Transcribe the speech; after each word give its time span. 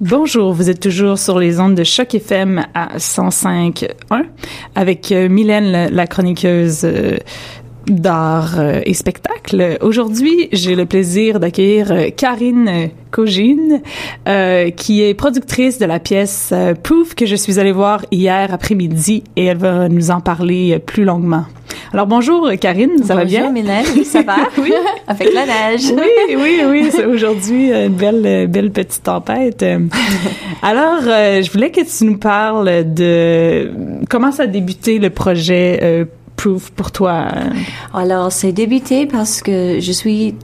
Bonjour, 0.00 0.52
vous 0.52 0.70
êtes 0.70 0.78
toujours 0.78 1.18
sur 1.18 1.40
les 1.40 1.58
ondes 1.58 1.74
de 1.74 1.82
Choc 1.82 2.14
FM 2.14 2.64
à 2.72 2.98
105.1 2.98 4.26
avec 4.76 5.10
euh, 5.10 5.28
Mylène, 5.28 5.88
la 5.92 6.06
chroniqueuse 6.06 6.82
euh, 6.84 7.16
d'art 7.90 8.58
euh, 8.58 8.80
et 8.84 8.94
spectacle. 8.94 9.78
Aujourd'hui, 9.80 10.48
j'ai 10.52 10.74
le 10.74 10.86
plaisir 10.86 11.40
d'accueillir 11.40 12.14
Karine 12.16 12.90
Cogine, 13.10 13.80
qui 14.76 15.02
est 15.02 15.14
productrice 15.14 15.78
de 15.78 15.86
la 15.86 15.98
pièce 15.98 16.52
Proof 16.82 17.14
que 17.14 17.24
je 17.24 17.36
suis 17.36 17.58
allée 17.58 17.72
voir 17.72 18.04
hier 18.10 18.52
après-midi 18.52 19.24
et 19.36 19.46
elle 19.46 19.56
va 19.56 19.88
nous 19.88 20.10
en 20.10 20.20
parler 20.20 20.78
plus 20.78 21.04
longuement. 21.04 21.44
Alors 21.92 22.06
bonjour 22.06 22.50
Karine, 22.60 23.02
ça 23.02 23.14
va 23.14 23.24
bien? 23.24 23.50
Bonjour 23.50 23.72
oui 23.96 24.04
ça 24.04 24.22
va. 24.22 24.36
oui, 24.58 24.72
avec 25.06 25.32
la 25.32 25.46
neige. 25.46 25.90
oui, 25.96 26.36
oui, 26.36 26.60
oui. 26.68 26.88
C'est 26.90 27.06
aujourd'hui 27.06 27.72
une 27.72 27.94
belle, 27.94 28.46
belle 28.48 28.70
petite 28.70 29.02
tempête. 29.02 29.64
Alors, 30.62 31.02
euh, 31.06 31.42
je 31.42 31.50
voulais 31.50 31.70
que 31.70 31.80
tu 31.80 32.04
nous 32.04 32.18
parles 32.18 32.92
de 32.92 33.70
comment 34.10 34.32
ça 34.32 34.44
a 34.44 34.46
débuté 34.46 34.98
le 34.98 35.10
projet 35.10 35.80
euh, 35.82 36.04
Proof 36.38 36.70
pour 36.70 36.92
toi? 36.92 37.26
Alors, 37.92 38.32
c'est 38.32 38.52
débuté 38.52 39.06
parce 39.06 39.42
que 39.42 39.80
je 39.80 39.92
suis 39.92 40.36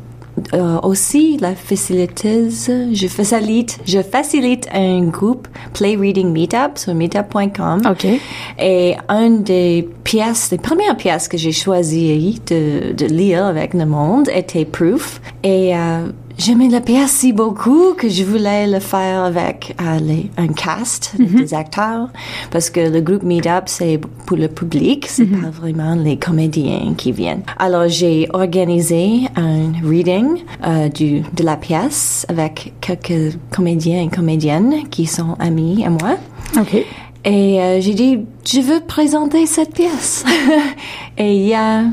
euh, 0.53 0.81
aussi 0.83 1.37
la 1.39 1.55
faciliteuse. 1.55 2.69
Je 2.93 3.07
facilite, 3.07 3.79
je 3.87 4.03
facilite 4.03 4.69
un 4.75 5.05
groupe 5.05 5.47
Play 5.73 5.95
Reading 5.95 6.33
Meetup 6.33 6.77
sur 6.77 6.95
meetup.com. 6.95 7.83
OK. 7.89 8.07
Et 8.59 8.97
une 9.09 9.45
des 9.45 9.89
pièces, 10.03 10.51
les 10.51 10.59
premières 10.59 10.97
pièces 10.97 11.29
que 11.29 11.39
j'ai 11.39 11.53
choisies 11.53 12.41
de, 12.51 12.93
de 12.93 13.07
lire 13.07 13.45
avec 13.45 13.73
le 13.73 13.87
monde 13.87 14.29
était 14.35 14.65
Proof. 14.65 15.21
Et 15.45 15.77
euh, 15.77 16.09
J'aimais 16.37 16.69
la 16.69 16.81
pièce 16.81 17.13
si 17.13 17.33
beaucoup 17.33 17.95
que 17.95 18.09
je 18.09 18.25
voulais 18.25 18.67
le 18.67 18.81
faire 18.81 19.23
avec 19.23 19.77
euh, 19.81 19.99
les, 20.01 20.31
un 20.37 20.49
cast 20.49 21.15
mm-hmm. 21.17 21.37
des 21.37 21.55
acteurs 21.55 22.09
parce 22.51 22.71
que 22.71 22.81
le 22.81 23.01
groupe 23.01 23.23
Meetup 23.23 23.65
c'est 23.67 24.01
pour 24.27 24.37
le 24.37 24.49
public, 24.49 25.07
c'est 25.09 25.25
mm-hmm. 25.25 25.43
pas 25.43 25.51
vraiment 25.51 25.95
les 25.95 26.17
comédiens 26.17 26.95
qui 26.97 27.13
viennent. 27.13 27.45
Alors 27.59 27.89
j'ai 27.89 28.29
organisé 28.33 29.29
un 29.37 29.73
reading 29.85 30.43
euh, 30.67 30.89
du, 30.89 31.21
de 31.21 31.45
la 31.45 31.57
pièce 31.57 32.27
avec 32.29 32.73
quelques 32.81 33.37
comédiens 33.51 34.03
et 34.03 34.09
comédiennes 34.09 34.89
qui 34.91 35.07
sont 35.07 35.37
amis 35.39 35.85
à 35.85 35.91
moi. 35.91 36.17
Ok. 36.59 36.75
Et 37.25 37.61
euh, 37.61 37.81
j'ai 37.81 37.95
dit 37.95 38.19
je 38.45 38.61
veux 38.61 38.81
présenter 38.81 39.47
cette 39.47 39.73
pièce. 39.73 40.25
et 41.19 41.37
il 41.37 41.47
y 41.47 41.55
a 41.55 41.85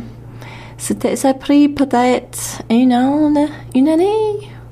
c'était, 0.82 1.16
ça 1.16 1.30
a 1.30 1.34
pris 1.36 1.70
peut-être 1.70 2.64
un 2.72 2.92
an, 2.92 3.32
une 3.76 3.88
année 3.88 4.08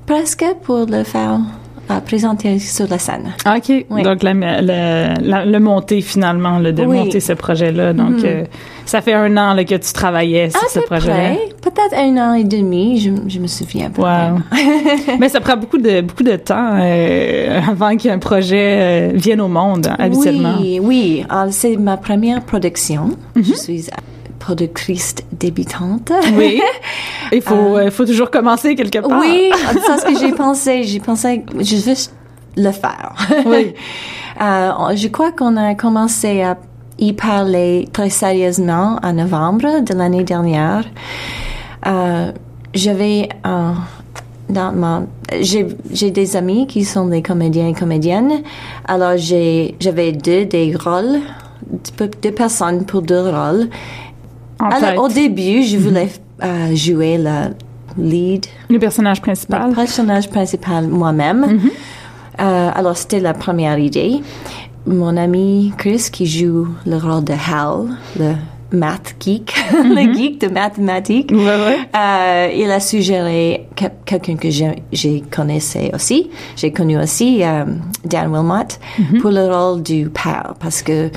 presque 0.08 0.44
pour 0.64 0.88
le 0.88 1.04
faire 1.04 1.40
à 1.88 2.02
présenter 2.02 2.58
sur 2.58 2.88
la 2.88 2.98
scène. 2.98 3.34
Ah, 3.46 3.58
OK. 3.58 3.86
Donc, 4.04 4.24
la, 4.24 4.34
la, 4.34 5.46
le 5.46 5.60
monter 5.60 6.02
finalement, 6.02 6.58
le 6.58 6.74
de 6.74 6.84
monter 6.84 7.20
ce 7.20 7.34
projet-là. 7.34 7.94
Donc, 7.94 8.18
mm-hmm. 8.18 8.26
euh, 8.26 8.44
ça 8.86 9.02
fait 9.02 9.14
un 9.14 9.38
an 9.38 9.54
là, 9.54 9.64
que 9.64 9.76
tu 9.76 9.94
travaillais 9.94 10.50
sur 10.50 10.68
ce 10.70 10.80
projet-là. 10.80 11.36
Peut-être 11.62 11.94
un 11.96 12.18
an 12.18 12.34
et 12.34 12.44
demi, 12.44 13.00
je, 13.00 13.12
je 13.28 13.40
me 13.40 13.48
souviens 13.48 13.92
pas. 13.92 14.32
Wow. 14.32 14.40
Mais 15.20 15.30
ça 15.30 15.40
prend 15.42 15.58
beaucoup 15.58 15.78
de, 15.78 16.02
beaucoup 16.02 16.24
de 16.24 16.38
temps 16.38 16.76
euh, 16.80 17.60
avant 17.70 17.96
qu'un 17.98 18.18
projet 18.18 19.12
euh, 19.12 19.12
vienne 19.14 19.42
au 19.42 19.48
monde, 19.48 19.90
habituellement. 20.00 20.56
Oui, 20.60 20.80
oui. 20.82 21.26
c'est 21.52 21.78
ma 21.78 21.98
première 21.98 22.42
production. 22.42 23.12
Je 23.36 23.54
suis 23.54 23.90
productrice 24.40 25.16
débutante. 25.32 26.12
Oui. 26.34 26.62
Il 27.32 27.42
faut, 27.42 27.78
euh, 27.78 27.86
il 27.86 27.92
faut 27.92 28.06
toujours 28.06 28.32
commencer 28.32 28.74
quelque 28.74 28.98
part. 29.00 29.20
Oui, 29.20 29.52
c'est 29.86 29.98
ce 30.00 30.06
que 30.06 30.20
j'ai 30.20 30.32
pensé. 30.32 30.84
J'ai 30.84 31.00
pensé, 31.00 31.44
je 31.60 31.76
veux 31.76 31.96
le 32.58 32.72
faire. 32.72 33.14
Oui. 33.46 33.76
euh, 34.42 34.96
je 34.96 35.08
crois 35.10 35.32
qu'on 35.32 35.56
a 35.56 35.76
commencé 35.76 36.42
à 36.42 36.58
y 36.98 37.14
parler 37.14 37.88
très 37.94 38.10
sérieusement 38.10 39.00
en 39.04 39.14
novembre 39.14 39.84
de 39.84 39.94
l'année 39.94 40.24
dernière. 40.24 40.86
Euh, 41.86 42.32
j'avais 42.74 43.30
un 43.44 43.76
dans 44.50 44.72
ma 44.72 45.04
j'ai 45.42 45.68
j'ai 45.92 46.10
des 46.10 46.36
amis 46.36 46.66
qui 46.66 46.84
sont 46.84 47.06
des 47.06 47.22
comédiens 47.22 47.68
et 47.68 47.74
comédiennes 47.74 48.42
alors 48.86 49.16
j'ai 49.16 49.76
j'avais 49.80 50.12
deux 50.12 50.46
des 50.46 50.76
rôles 50.76 51.22
deux 52.24 52.32
personnes 52.32 52.84
pour 52.86 53.04
deux 53.04 53.30
rôles 53.30 53.70
alors, 54.60 55.06
au 55.06 55.08
début, 55.08 55.64
je 55.64 55.78
voulais 55.78 56.10
euh, 56.44 56.76
jouer 56.76 57.18
le 57.18 57.54
lead. 57.98 58.46
Le 58.70 58.80
personnage 58.80 59.22
principal. 59.22 59.70
Le 59.70 59.76
personnage 59.76 60.30
principal 60.30 60.88
moi-même. 60.88 61.46
Mm-hmm. 61.46 61.72
euh, 62.42 62.72
alors, 62.74 62.98
c'était 62.98 63.20
la 63.20 63.34
première 63.34 63.78
idée. 63.78 64.22
Mon 64.86 65.18
ami 65.18 65.74
Chris, 65.78 66.08
qui 66.12 66.26
joue 66.26 66.68
le 66.86 66.98
rôle 66.98 67.24
de 67.24 67.34
Hal, 67.34 67.98
le 68.18 68.34
math 68.72 69.16
geek, 69.20 69.54
le 69.72 69.96
mm-hmm. 69.96 70.16
geek 70.16 70.42
de 70.42 70.48
mathématiques, 70.48 71.32
ouais, 71.32 71.38
ouais. 71.40 71.80
Euh, 71.96 72.50
il 72.56 72.70
a 72.72 72.80
suggéré 72.80 73.68
quelqu'un 73.76 74.36
que 74.36 74.50
j'ai 74.50 75.22
connaissé 75.32 75.92
aussi. 75.94 76.30
J'ai 76.56 76.72
connu 76.72 76.98
aussi 76.98 77.44
euh, 77.44 77.66
Dan 78.06 78.32
Wilmot 78.32 78.78
pour 79.22 79.32
le 79.32 79.48
rôle 79.48 79.82
du 79.82 80.10
père 80.10 80.54
parce 80.60 80.82
que 80.82 81.10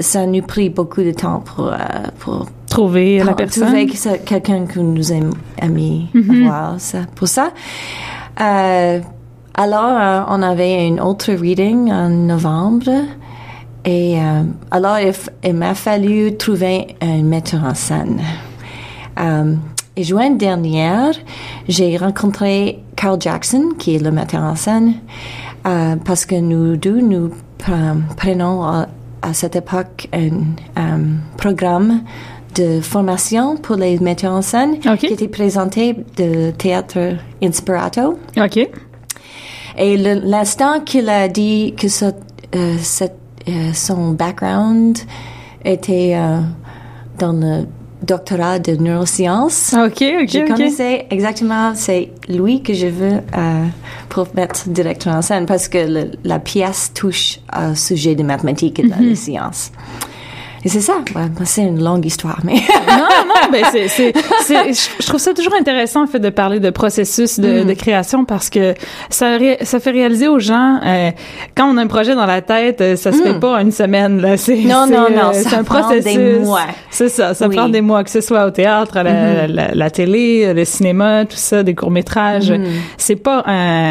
ça 0.00 0.26
nous 0.26 0.42
pris 0.42 0.68
beaucoup 0.70 1.02
de 1.02 1.12
temps 1.12 1.40
pour, 1.40 1.68
euh, 1.68 1.76
pour 2.18 2.46
trouver 2.68 3.22
la 3.22 3.34
personne. 3.34 3.68
Trouver 3.68 4.18
quelqu'un 4.24 4.66
que 4.66 4.80
nous 4.80 5.12
aimons 5.12 5.34
aimé 5.60 6.06
mm 6.14 6.44
voir 6.44 6.74
ça, 6.78 7.00
pour 7.14 7.28
ça. 7.28 7.50
Euh, 8.40 9.00
alors, 9.54 9.98
euh, 9.98 10.22
on 10.28 10.42
avait 10.42 10.86
une 10.86 11.00
autre 11.00 11.32
reading 11.32 11.92
en 11.92 12.08
novembre. 12.08 12.90
Et 13.84 14.18
euh, 14.18 14.42
alors, 14.70 14.98
il, 14.98 15.12
il 15.44 15.54
m'a 15.54 15.74
fallu 15.74 16.36
trouver 16.36 16.96
un 17.00 17.22
metteur 17.22 17.64
en 17.64 17.74
scène. 17.74 18.20
Et 19.94 20.04
juin 20.04 20.30
dernière, 20.30 21.12
j'ai 21.68 21.98
rencontré 21.98 22.82
Carl 22.96 23.20
Jackson, 23.20 23.70
qui 23.78 23.96
est 23.96 23.98
le 23.98 24.10
metteur 24.10 24.42
en 24.42 24.56
scène, 24.56 24.94
parce 25.62 26.24
que 26.24 26.34
nous 26.34 26.76
deux, 26.78 27.02
nous 27.02 27.30
prenons 28.16 28.86
à 29.22 29.32
cette 29.34 29.56
époque 29.56 30.08
un, 30.12 31.00
programme 31.36 32.02
de 32.54 32.80
formation 32.80 33.56
pour 33.56 33.76
les 33.76 33.98
metteurs 33.98 34.32
en 34.32 34.42
scène 34.42 34.78
qui 34.78 35.06
était 35.06 35.28
présenté 35.28 35.96
de 36.16 36.50
théâtre 36.50 37.16
Inspirato. 37.42 38.18
OK. 38.36 38.68
Et 39.78 39.96
l'instant 39.96 40.80
qu'il 40.80 41.08
a 41.08 41.28
dit 41.28 41.74
que 41.78 41.88
ce, 41.88 42.06
euh, 42.54 42.76
euh, 43.48 43.72
son 43.72 44.10
background 44.12 44.98
était 45.64 46.14
euh, 46.14 46.40
dans 47.18 47.32
le 47.32 47.66
doctorat 48.02 48.58
de 48.58 48.76
neurosciences. 48.76 49.72
OK, 49.72 50.02
OK, 50.22 50.28
Je 50.28 50.46
connaissais 50.46 51.06
exactement, 51.10 51.72
c'est 51.74 52.10
lui 52.28 52.62
que 52.62 52.74
je 52.74 52.88
veux 52.88 53.20
pour 54.12 54.28
mettre 54.34 54.68
directeur 54.68 55.14
en 55.14 55.22
scène 55.22 55.46
parce 55.46 55.68
que 55.68 56.10
la 56.22 56.38
pièce 56.38 56.92
touche 56.92 57.38
au 57.56 57.74
sujet 57.74 58.14
de 58.14 58.22
mathématiques 58.22 58.78
et 58.78 58.82
de 58.82 58.88
mm 58.88 59.14
sciences. 59.16 59.72
Et 60.64 60.68
c'est 60.68 60.80
ça. 60.80 60.94
c'est 61.44 61.62
une 61.62 61.82
longue 61.82 62.06
histoire, 62.06 62.38
mais. 62.44 62.54
non, 62.88 63.08
non, 63.26 63.50
ben 63.50 63.64
c'est, 63.72 63.88
c'est, 63.88 64.12
je 65.00 65.06
trouve 65.06 65.18
ça 65.20 65.34
toujours 65.34 65.54
intéressant, 65.54 66.04
en 66.04 66.06
fait, 66.06 66.20
de 66.20 66.30
parler 66.30 66.60
de 66.60 66.70
processus 66.70 67.40
de, 67.40 67.62
mm. 67.62 67.66
de 67.66 67.72
création 67.72 68.24
parce 68.24 68.48
que 68.48 68.74
ça, 69.10 69.38
ça 69.62 69.80
fait 69.80 69.90
réaliser 69.90 70.28
aux 70.28 70.38
gens, 70.38 70.78
euh, 70.84 71.10
quand 71.56 71.72
on 71.72 71.76
a 71.78 71.82
un 71.82 71.86
projet 71.88 72.14
dans 72.14 72.26
la 72.26 72.42
tête, 72.42 72.80
euh, 72.80 72.96
ça 72.96 73.10
se 73.10 73.22
fait 73.22 73.34
mm. 73.34 73.40
pas 73.40 73.60
une 73.60 73.72
semaine, 73.72 74.20
là. 74.20 74.36
C'est, 74.36 74.56
non, 74.56 74.86
non, 74.86 75.08
non. 75.10 75.30
Euh, 75.30 75.32
c'est 75.32 75.54
un 75.54 75.64
processus. 75.64 76.04
Des 76.04 76.38
mois. 76.38 76.60
C'est 76.90 77.08
ça. 77.08 77.34
Ça 77.34 77.48
prend 77.48 77.68
des 77.68 77.80
mois, 77.80 78.04
que 78.04 78.10
ce 78.10 78.20
soit 78.20 78.46
au 78.46 78.50
théâtre, 78.50 78.96
à 78.98 79.02
la, 79.02 79.48
mm-hmm. 79.48 79.74
la, 79.74 79.90
télé, 79.90 80.54
le 80.54 80.64
cinéma, 80.64 81.24
tout 81.24 81.36
ça, 81.36 81.64
des 81.64 81.74
courts-métrages. 81.74 82.52
Mm. 82.52 82.64
C'est 82.96 83.16
pas 83.16 83.44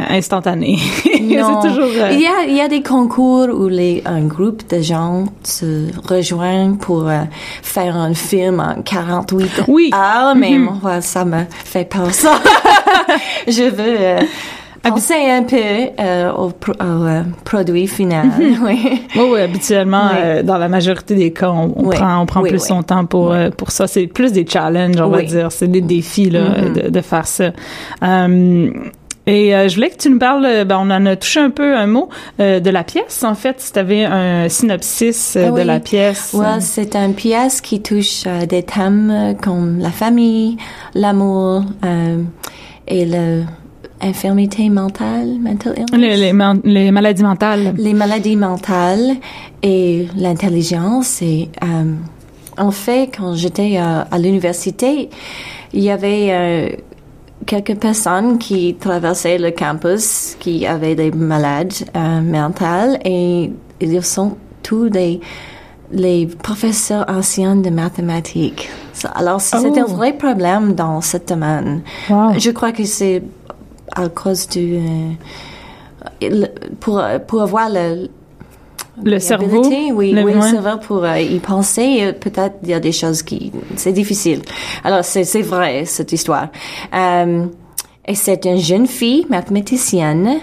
instantané. 0.09 0.77
Non. 1.21 1.61
c'est 1.61 1.69
toujours. 1.69 1.87
Il 2.11 2.19
y 2.19 2.27
a, 2.27 2.43
il 2.47 2.55
y 2.55 2.61
a 2.61 2.67
des 2.67 2.81
concours 2.81 3.47
où 3.53 3.69
les, 3.69 4.03
un 4.05 4.21
groupe 4.21 4.69
de 4.69 4.81
gens 4.81 5.25
se 5.43 5.85
rejoignent 6.05 6.60
pour 6.69 7.09
euh, 7.09 7.21
faire 7.61 7.95
un 7.95 8.13
film 8.13 8.59
en 8.59 8.81
48 8.81 9.63
oui. 9.67 9.91
heures, 9.93 10.35
mais 10.35 10.51
mm-hmm. 10.51 10.81
moi, 10.81 11.01
ça 11.01 11.25
me 11.25 11.43
fait 11.49 11.85
peur 11.85 12.13
ça. 12.13 12.39
Je 13.47 13.63
veux 13.63 13.97
euh, 13.99 14.19
penser 14.83 15.29
un 15.29 15.43
peu 15.43 15.55
euh, 15.99 16.31
au, 16.31 16.51
produit 17.43 17.87
final. 17.87 18.27
Mm-hmm. 18.39 18.57
oui. 18.63 19.01
oui, 19.15 19.41
habituellement, 19.41 20.09
dans 20.43 20.57
la 20.57 20.67
majorité 20.67 21.15
des 21.15 21.31
cas, 21.31 21.49
on, 21.49 21.69
prend, 21.89 22.21
on 22.21 22.25
prend 22.25 22.41
plus 22.41 22.63
son 22.63 22.83
temps 22.83 23.05
pour, 23.05 23.35
pour 23.57 23.71
ça. 23.71 23.87
C'est 23.87 24.07
plus 24.07 24.31
des 24.31 24.45
challenges, 24.47 24.99
on 25.01 25.09
va 25.09 25.23
dire. 25.23 25.51
C'est 25.51 25.67
des 25.67 25.81
défis 25.81 26.29
là, 26.29 26.61
de, 26.61 26.89
de, 26.89 27.01
faire 27.01 27.27
ça. 27.27 27.51
Et 29.31 29.55
euh, 29.55 29.69
je 29.69 29.75
voulais 29.75 29.89
que 29.89 29.95
tu 29.95 30.09
nous 30.09 30.19
parles, 30.19 30.45
euh, 30.45 30.65
ben, 30.65 30.77
on 30.77 30.91
en 30.91 31.05
a 31.05 31.15
touché 31.15 31.39
un 31.39 31.51
peu 31.51 31.73
un 31.77 31.87
mot 31.87 32.09
euh, 32.41 32.59
de 32.59 32.69
la 32.69 32.83
pièce. 32.83 33.23
En 33.23 33.33
fait, 33.33 33.61
si 33.61 33.71
tu 33.71 33.79
avais 33.79 34.03
un 34.03 34.49
synopsis 34.49 35.37
ah 35.37 35.51
de 35.51 35.61
la 35.61 35.79
pièce. 35.79 36.33
Ouais, 36.33 36.59
c'est 36.59 36.97
une 36.97 37.13
pièce 37.13 37.61
qui 37.61 37.81
touche 37.81 38.25
des 38.49 38.63
thèmes 38.63 39.37
comme 39.41 39.79
la 39.79 39.89
famille, 39.89 40.57
l'amour 40.95 41.63
et 42.89 43.05
le 43.05 43.43
infirmité 44.01 44.67
mentale, 44.67 45.37
mental 45.39 45.75
illness. 45.77 45.97
Les, 45.97 46.17
les, 46.17 46.33
man- 46.33 46.59
les 46.65 46.91
maladies 46.91 47.23
mentales. 47.23 47.73
les 47.77 47.93
maladies 47.93 48.35
mentales 48.35 49.15
et 49.63 50.07
l'intelligence. 50.17 51.21
Et 51.21 51.49
en 52.57 52.71
fait, 52.71 53.11
quand 53.15 53.35
j'étais 53.35 53.77
à 53.77 54.17
l'université, 54.17 55.09
il 55.71 55.83
y 55.83 55.89
avait 55.89 56.77
quelques 57.45 57.75
personnes 57.75 58.37
qui 58.37 58.75
traversaient 58.75 59.37
le 59.37 59.51
campus 59.51 60.35
qui 60.39 60.65
avaient 60.65 60.95
des 60.95 61.11
malades 61.11 61.73
euh, 61.95 62.21
mentales 62.21 62.99
et 63.05 63.51
ils 63.79 64.03
sont 64.03 64.37
tous 64.63 64.89
des 64.89 65.19
les 65.93 66.25
professeurs 66.25 67.05
anciens 67.09 67.57
de 67.57 67.69
mathématiques. 67.69 68.69
Alors, 69.13 69.41
c'est 69.41 69.57
Oh. 69.57 69.77
un 69.77 69.83
vrai 69.83 70.13
problème 70.13 70.73
dans 70.73 71.01
ce 71.01 71.17
domaine. 71.17 71.81
Wow. 72.09 72.39
Je 72.39 72.49
crois 72.51 72.71
que 72.71 72.85
c'est 72.85 73.21
à 73.93 74.07
cause 74.07 74.47
du... 74.47 74.77
euh, 76.23 76.45
pour, 76.79 77.01
pour 77.27 77.41
avoir 77.41 77.67
le, 77.69 78.07
Le 79.03 79.19
cerveau. 79.19 79.63
oui, 79.93 80.11
le- 80.11 80.23
oui, 80.23 80.33
le 80.33 80.41
cerveau 80.41 80.77
pour 80.85 81.03
euh, 81.05 81.17
y 81.19 81.39
penser, 81.39 81.99
euh, 82.01 82.11
peut-être 82.13 82.55
il 82.63 82.69
y 82.69 82.73
a 82.73 82.79
des 82.79 82.91
choses 82.91 83.23
qui, 83.23 83.51
c'est 83.77 83.93
difficile. 83.93 84.41
Alors 84.83 85.03
c'est 85.05 85.41
vrai 85.41 85.85
cette 85.85 86.11
histoire. 86.11 86.47
Euh, 86.93 87.45
et 88.05 88.15
c'est 88.15 88.45
une 88.45 88.57
jeune 88.57 88.87
fille 88.87 89.25
mathématicienne 89.29 90.39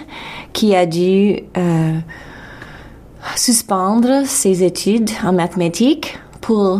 qui 0.53 0.75
a 0.75 0.85
dû 0.85 1.39
euh, 1.57 1.97
suspendre 3.35 4.25
ses 4.25 4.63
études 4.63 5.09
en 5.23 5.33
mathématiques 5.33 6.17
pour 6.41 6.79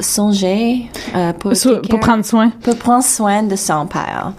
songer, 0.00 0.90
pour, 1.38 1.54
So- 1.54 1.80
prendre 2.00 2.24
soin. 2.24 2.50
pour 2.62 2.76
prendre 2.76 3.04
soin 3.04 3.42
de 3.42 3.56
son 3.56 3.86
père. 3.86 4.32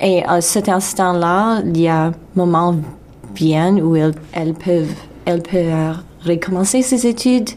Et 0.00 0.24
à 0.24 0.40
cet 0.40 0.68
instant-là, 0.68 1.60
il 1.64 1.80
y 1.80 1.88
a 1.88 2.04
un 2.06 2.12
moment 2.34 2.74
bien 3.36 3.76
où 3.76 3.94
elle, 3.94 4.14
elle 4.32 4.54
peut, 4.54 4.84
elle 5.24 5.42
peut 5.42 5.58
euh, 5.58 5.92
recommencer 6.24 6.82
ses 6.82 7.06
études 7.06 7.50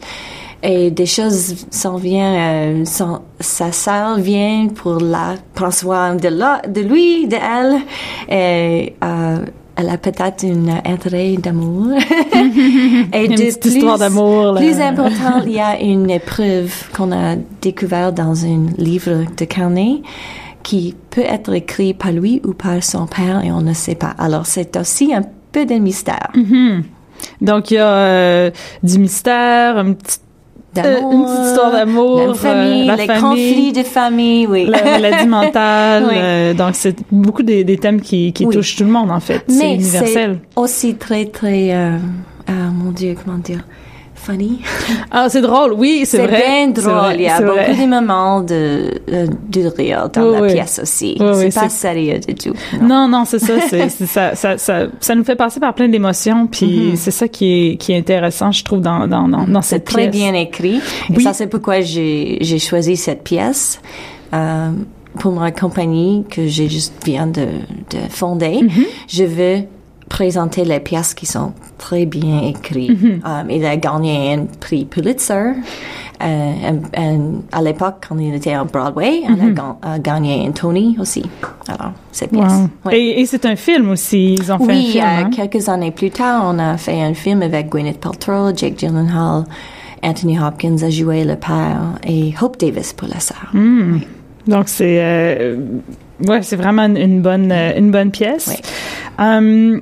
et 0.62 0.92
des 0.92 1.06
choses 1.06 1.66
s'en 1.72 1.96
viennent, 1.96 2.84
euh, 2.84 3.16
sa 3.40 3.72
sœur 3.72 4.20
vient 4.20 4.68
pour 4.68 5.00
la 5.00 5.36
prendre 5.54 5.74
soin 5.74 6.16
de, 6.16 6.28
la, 6.28 6.62
de 6.68 6.82
lui, 6.82 7.28
de 7.28 7.38
elle, 7.38 7.82
et 8.30 8.94
euh, 9.04 9.38
elle 9.78 9.90
a 9.90 9.98
peut-être 9.98 10.44
un 10.44 10.68
intérêt 10.86 11.38
d'amour. 11.38 11.94
et 11.94 13.26
Une 13.26 13.32
de 13.32 13.36
petite 13.36 13.66
histoire 13.66 13.98
d'amour. 13.98 14.56
Plus 14.58 14.82
important, 14.82 15.42
il 15.46 15.54
y 15.54 15.62
a 15.62 15.80
une 15.80 16.10
épreuve 16.10 16.90
qu'on 16.92 17.14
a 17.14 17.38
découverte 17.62 18.16
dans 18.16 18.46
un 18.46 18.66
livre 18.78 19.24
de 19.38 19.46
carnet 19.46 20.02
qui 20.62 20.94
peut 21.10 21.22
être 21.22 21.54
écrit 21.54 21.94
par 21.94 22.12
lui 22.12 22.42
ou 22.46 22.54
par 22.54 22.84
son 22.84 23.08
père 23.08 23.44
et 23.46 23.52
on 23.54 23.62
ne 23.62 23.74
sait 23.74 23.96
pas. 23.96 24.14
Alors 24.18 24.46
c'est 24.46 24.76
aussi 24.76 25.14
un 25.14 25.24
peu 25.52 25.66
de 25.66 25.76
mystère. 25.76 26.30
Mhm. 26.36 26.84
Donc, 27.42 27.72
il 27.72 27.76
y 27.76 27.78
a 27.78 27.88
euh, 27.88 28.52
du 28.84 29.00
mystère, 29.00 29.78
un 29.78 29.94
petit 29.94 30.18
Euh, 30.78 31.00
une 31.12 31.24
petite 31.26 31.46
histoire 31.48 31.72
d'amour, 31.72 32.28
la 32.28 32.34
famille, 32.36 32.84
euh, 32.84 32.86
la 32.86 32.96
les 32.96 33.08
famille. 33.08 33.22
conflits 33.24 33.74
de 33.74 33.84
famille, 33.84 34.48
oui. 34.48 34.66
la 34.68 34.84
maladie 34.84 35.28
mentale. 35.40 36.06
Oui. 36.08 36.14
euh, 36.16 36.54
donc, 36.54 36.76
c'est 36.76 36.96
beaucoup 37.12 37.42
des, 37.44 37.64
des 37.64 37.78
thèmes 37.78 38.00
qui, 38.00 38.32
qui 38.34 38.46
Oui. 38.46 38.54
touchent 38.56 38.76
tout 38.76 38.84
le 38.84 38.92
monde, 38.92 39.10
en 39.10 39.20
fait. 39.20 39.44
C'est 39.48 39.58
Mais 39.58 39.74
universel. 39.76 40.40
c'est 40.54 40.60
aussi 40.62 40.96
très, 40.96 41.26
très, 41.26 41.74
euh, 41.74 41.98
ah, 42.48 42.52
mon 42.72 42.92
Dieu, 42.92 43.16
comment 43.22 43.40
dire, 43.40 43.64
funny. 44.20 44.60
Ah, 45.12 45.28
c'est 45.30 45.42
drôle, 45.42 45.74
oui, 45.74 46.02
c'est 46.06 46.18
C'est 46.18 46.28
vrai. 46.28 46.38
bien 46.46 46.66
C'est 46.76 46.82
drôle. 46.82 46.94
vrai, 46.96 47.16
Il 47.16 47.22
y 47.22 47.28
a 47.28 47.42
beaucoup 47.42 47.54
vrai. 47.54 47.74
de 47.86 47.90
moments 47.90 48.42
de, 48.42 48.92
euh, 49.12 49.28
de 49.50 49.66
rire 49.66 50.10
dans 50.14 50.22
Oui, 50.28 50.34
la 50.34 50.42
oui. 50.42 50.54
pièce 50.54 50.80
aussi. 50.84 51.18
Oui, 51.20 51.28
c'est 51.52 51.60
pas 51.60 51.70
sérieux 51.70 52.20
du 52.20 52.36
tout. 52.36 52.54
Non, 52.82 53.08
non, 53.08 53.26
c'est 53.26 53.40
ça, 53.40 53.54
c'est 53.68 53.90
c'est 53.90 54.06
ça, 54.06 54.36
ça, 54.36 54.58
ça, 54.58 54.88
ça 55.00 55.16
nous 55.16 55.24
fait 55.24 55.36
passer 55.36 55.60
par 55.60 55.74
plein 55.74 55.88
d'émotions, 55.90 56.48
puis 56.48 56.92
c'est 56.96 57.12
ça 57.12 57.28
qui 57.28 57.46
est 57.72 57.78
qui 57.78 57.92
est 57.94 57.98
intéressant, 57.98 58.52
je 58.52 58.64
trouve, 58.64 58.82
dans 58.82 59.08
dans 59.08 59.28
dans, 59.28 59.40
dans 59.40 59.48
Mhm. 59.48 59.62
C'est 59.62 59.76
cette 59.76 59.86
très 59.86 60.10
pièce. 60.10 60.24
bien 60.24 60.34
écrit. 60.36 60.80
Et 61.16 61.20
ça, 61.22 61.34
c'est 61.34 61.48
pourquoi 61.48 61.82
j'ai 61.82 62.60
choisi 62.60 62.96
cette 62.98 63.24
pièce. 63.24 63.80
Euh, 64.34 64.70
pour 65.18 65.32
ma 65.34 65.52
compagnie 65.52 66.24
que 66.30 66.46
j'ai 66.46 66.70
juste 66.70 66.94
viens 67.04 67.26
de, 67.26 67.42
de 67.42 67.98
fonder, 68.10 68.60
Mhm. 68.62 68.86
je 69.08 69.24
veux 69.24 69.58
présenter 70.10 70.66
les 70.66 70.80
pièces 70.80 71.14
qui 71.14 71.26
sont 71.26 71.54
très 71.78 72.06
bien 72.06 72.42
écrites. 72.44 73.02
Mhm. 73.02 73.22
Euh, 73.26 73.44
il 73.50 73.66
a 73.66 73.78
gagné 73.78 74.34
un 74.34 74.46
prix 74.60 74.86
Pulitzer. 74.86 75.54
Euh, 76.22 76.26
un- 76.26 77.02
un- 77.02 77.32
à 77.54 77.62
l'époque, 77.62 78.06
quand 78.10 78.18
il 78.20 78.34
était 78.36 78.52
à 78.54 78.66
Broadway, 78.66 79.22
il 79.30 79.40
a 79.42 79.50
ga- 79.52 79.78
a 79.82 80.00
gagné 80.00 80.46
un 80.46 80.52
Tony 80.52 80.98
aussi. 81.00 81.24
Alors, 81.70 81.94
cette 82.12 82.32
pièce. 82.32 82.44
Mhm. 82.52 82.62
Wow. 82.62 82.70
Oui. 82.88 82.96
Et, 82.96 83.22
et 83.22 83.26
c'est 83.26 83.46
un 83.46 83.56
film 83.56 83.90
aussi, 83.92 84.34
ils 84.34 84.52
ont 84.52 84.58
fait 84.58 84.64
un 84.64 84.76
Oui, 84.76 84.86
film. 84.92 85.06
euh, 85.06 85.08
hein? 85.26 85.30
quelques 85.34 85.70
années 85.70 85.92
plus 85.92 86.10
tard, 86.12 86.44
on 86.46 86.60
a 86.60 86.76
fait 86.78 87.02
un 87.02 87.14
film 87.14 87.42
avec 87.42 87.70
Gwyneth 87.70 88.00
Paltrow, 88.02 88.52
Jake 88.54 88.78
Gyllenhaal, 88.78 89.46
Anthony 90.04 90.38
Hopkins 90.40 90.78
a 90.84 90.90
joué 90.90 91.24
le 91.24 91.36
père 91.38 91.80
et 92.06 92.34
Hope 92.42 92.60
Davis 92.60 92.92
pour 92.94 93.08
la 93.08 93.20
sœur. 93.22 93.50
Hmm. 93.54 94.00
Donc 94.48 94.68
c'est 94.68 94.98
euh, 95.02 95.58
ouais, 96.28 96.42
c'est 96.42 96.56
vraiment 96.58 96.84
une- 96.86 97.22
bonne 97.22 97.52
euh, 97.52 97.78
une 97.78 97.92
bonne 97.92 98.12
pièce. 98.12 98.48
Oui. 98.50 98.56
Hum, 99.24 99.82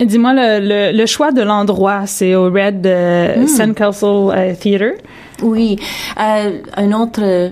Dis-moi 0.00 0.32
le, 0.34 0.58
le, 0.92 0.96
le 0.98 1.06
choix 1.06 1.32
de 1.32 1.42
l'endroit, 1.42 2.02
c'est 2.06 2.34
au 2.34 2.44
Red 2.50 2.86
euh, 2.86 3.42
Hmm. 3.42 3.46
Sandcastle 3.46 4.06
euh, 4.06 4.54
Theatre. 4.54 4.94
Oui, 5.42 5.78
euh, 6.20 6.58
un 6.76 6.92
autre 6.92 7.20
euh, 7.22 7.50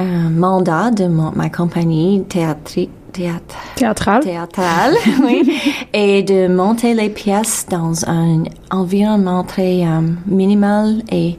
mandat 0.00 0.90
de 0.90 1.06
mon- 1.06 1.32
ma 1.34 1.48
compagnie 1.48 2.24
théâtrique, 2.28 2.90
théâtre, 3.12 3.56
Théâtral. 3.76 4.20
théâtrale, 4.22 4.94
oui, 5.24 5.52
et 5.92 6.22
de 6.22 6.48
monter 6.48 6.94
les 6.94 7.08
pièces 7.08 7.66
dans 7.70 8.04
un 8.08 8.42
environnement 8.70 9.44
très 9.44 9.84
minimal 10.26 11.02
et 11.10 11.36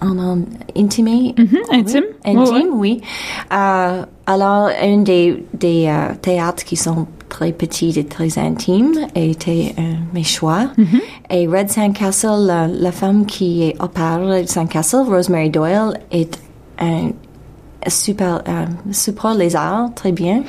en, 0.00 0.18
en 0.18 0.38
intimé. 0.76 1.34
Mhm, 1.38 1.58
intime. 1.72 2.04
Oui, 2.26 2.34
Ouais, 2.34 2.40
intime, 2.40 2.68
oui. 2.74 3.00
Alors, 3.50 4.70
un 4.82 4.98
des, 5.02 5.44
des 5.54 5.90
théâtres 6.22 6.64
qui 6.64 6.76
sont 6.76 7.06
très 7.36 7.52
petits 7.52 7.98
et 7.98 8.04
très 8.04 8.38
intimes 8.38 8.94
était 9.14 9.74
euh, 9.78 9.82
mes 10.14 10.22
choix. 10.24 10.68
Mhm. 10.78 11.00
Et 11.28 11.46
Red 11.46 11.68
Sandcastle, 11.70 12.46
la, 12.46 12.66
la 12.66 12.92
femme 12.92 13.26
qui 13.26 13.62
est 13.64 13.82
au 13.82 13.88
père 13.88 14.20
de 14.20 14.46
Sandcastle, 14.46 15.04
Rosemary 15.06 15.50
Doyle, 15.50 15.98
est 16.10 16.40
un 16.80 17.10
super, 17.88 18.42
euh, 18.48 18.64
super 18.90 19.34
les 19.34 19.54
arts, 19.54 19.90
très 19.94 20.12
bien. 20.12 20.44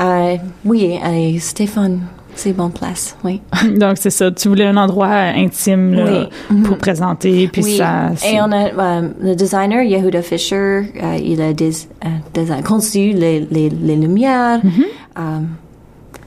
Euh, 0.00 0.36
oui, 0.64 0.96
et 1.12 1.40
Stéphane, 1.40 2.02
c'est 2.36 2.52
bonne 2.52 2.70
place, 2.70 3.16
oui. 3.24 3.40
Donc 3.76 3.96
c'est 3.98 4.10
ça. 4.10 4.30
Tu 4.30 4.46
voulais 4.46 4.66
un 4.66 4.76
endroit 4.76 5.08
intime 5.08 5.92
là, 5.92 6.28
Oui. 6.50 6.62
pour 6.62 6.78
présenter, 6.78 7.48
puis 7.48 7.64
oui. 7.64 7.76
ça. 7.78 8.12
Et 8.30 8.40
on 8.40 8.52
a 8.52 8.68
euh, 8.68 9.08
le 9.20 9.34
designer 9.34 9.82
Yehuda 9.82 10.22
Fisher, 10.22 10.56
euh, 11.02 11.18
il 11.20 11.42
a 11.42 11.52
des, 11.52 11.72
euh, 12.04 12.62
conçu 12.62 13.10
les, 13.12 13.40
les, 13.40 13.70
les 13.70 13.96
lumières. 13.96 14.60
Mm-hmm. 14.62 15.42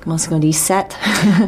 Comment 0.10 0.16
est-ce 0.18 0.28
qu'on 0.30 0.40
dit 0.40 0.54
set 0.54 0.98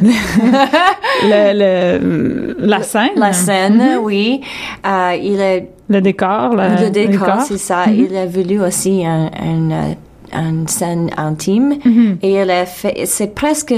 le, 1.24 1.52
le- 1.58 2.56
la 2.60 2.82
scène, 2.82 3.10
la 3.16 3.32
scène, 3.32 3.72
Mm-hmm. 3.78 3.96
oui. 4.02 4.40
Euh, 4.86 5.16
il 5.20 5.66
le 5.88 6.00
décor, 6.00 6.54
le, 6.54 6.84
le 6.84 6.90
décor, 6.90 7.40
c'est 7.42 7.58
ça. 7.58 7.86
Mm-hmm. 7.86 8.06
Il 8.10 8.16
a 8.16 8.26
voulu 8.26 8.60
aussi 8.62 9.04
un, 9.04 9.30
un, 9.42 9.70
euh, 9.70 9.92
une 10.32 10.68
scène 10.68 11.10
intime 11.16 11.74
Mm-hmm. 11.84 12.16
et 12.22 12.40
il 12.42 12.50
a 12.50 12.66
fait. 12.66 13.04
C'est 13.06 13.34
presque 13.34 13.74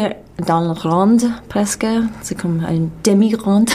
dans 0.46 0.60
le 0.60 0.72
ronde, 0.72 1.22
presque. 1.48 1.86
C'est 2.22 2.36
comme 2.38 2.62
une 2.70 2.88
demi-ronde. 3.04 3.70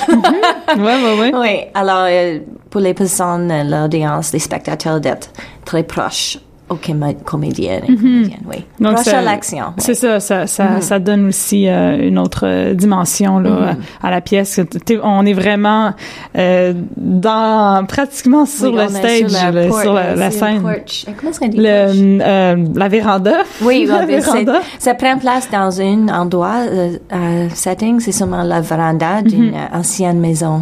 ouais, 0.78 0.78
ouais, 0.78 1.20
ouais. 1.20 1.32
Oui, 1.40 1.60
alors 1.74 2.06
euh, 2.08 2.40
pour 2.70 2.82
les 2.82 2.94
personnes, 2.94 3.52
l'audience, 3.70 4.32
les 4.34 4.40
spectateurs, 4.40 5.00
d'être 5.00 5.32
très 5.66 5.84
proches 5.84 6.38
aux 6.70 6.76
comé- 6.76 7.18
comédiennes 7.26 7.84
et 7.88 7.96
comédiennes, 7.96 8.40
oui. 8.48 8.58
Mm-hmm. 8.80 8.84
Donc, 8.84 8.94
Proches 8.96 9.06
ça- 9.06 9.18
à 9.20 9.22
l'action. 9.22 9.66
oui. 9.70 9.74
C'est 9.80 9.94
ça, 9.96 10.20
ça, 10.20 10.48
ça, 10.48 10.66
Mm-hmm. 10.66 10.82
ça 10.82 11.00
donne 11.00 11.26
aussi 11.28 11.68
euh, 11.68 12.08
une 12.08 12.18
autre 12.20 12.74
dimension 12.74 13.40
là, 13.40 13.76
à, 14.02 14.08
à 14.08 14.12
la 14.12 14.22
pièce. 14.22 14.60
On 15.04 15.26
est 15.26 15.34
vraiment 15.34 15.94
euh, 16.38 16.74
dans 16.98 17.86
pratiquement 17.88 18.46
sur 18.46 18.74
Oui, 18.74 18.82
le 18.84 18.88
stage, 18.90 19.30
sur 19.30 19.70
por- 19.70 19.82
sur 19.82 19.94
la, 19.94 20.16
la 20.16 20.32
scène. 20.32 20.62
Comment 20.62 21.32
qu'on 21.40 21.48
dit? 21.48 21.58
Le, 21.58 22.22
euh, 22.22 22.66
la 22.76 22.88
véranda. 22.88 23.38
Oui, 23.62 23.86
la 23.88 24.00
oui, 24.00 24.06
véranda. 24.06 24.60
ça 24.78 24.94
prend 24.94 25.18
place 25.18 25.50
dans 25.52 25.82
un 25.82 26.08
endroit, 26.10 26.62
euh, 26.70 26.98
euh, 27.14 27.48
setting, 27.54 28.00
c'est 28.00 28.12
seulement 28.12 28.44
la 28.44 28.62
véranda 28.62 29.22
d'une 29.22 29.52
Mm-hmm. 29.52 29.54
euh, 29.74 29.78
ancienne 29.80 30.20
maison. 30.20 30.62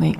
Oui. 0.00 0.16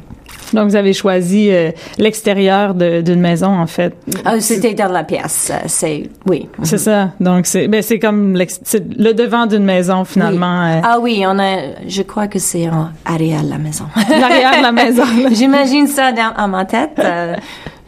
Donc 0.53 0.69
vous 0.71 0.77
avez 0.77 0.93
choisi 0.93 1.51
euh, 1.51 1.71
l'extérieur 1.99 2.75
d'une 2.75 3.21
maison 3.21 3.49
en 3.49 3.67
fait. 3.67 3.95
Ah, 4.25 4.41
C'était 4.41 4.75
dans 4.75 4.91
la 4.93 5.05
pièce, 5.05 5.51
euh, 5.53 5.59
c'est, 5.67 6.09
oui. 6.27 6.49
C'est 6.63 6.79
ça. 6.79 7.11
Donc 7.21 7.47
c'est 7.47 7.69
ben 7.69 7.83
c'est 7.83 7.99
comme 7.99 8.37
le 8.37 9.13
devant 9.13 9.47
d'une 9.47 9.65
maison 9.65 10.05
finalement. 10.05 10.65
euh, 10.67 10.81
Ah 10.83 10.99
oui, 11.01 11.25
on 11.27 11.39
a, 11.39 11.57
je 11.87 12.03
crois 12.03 12.27
que 12.29 12.39
c'est 12.39 12.69
en 12.69 12.91
arrière 13.05 13.43
de 13.43 13.51
la 13.51 13.59
maison. 13.59 13.85
L'arrière 14.09 14.59
de 14.59 14.63
la 14.63 14.73
maison. 14.73 15.05
J'imagine 15.33 15.87
ça 15.87 16.13
dans, 16.13 16.49
ma 16.49 16.65
tête. 16.65 17.01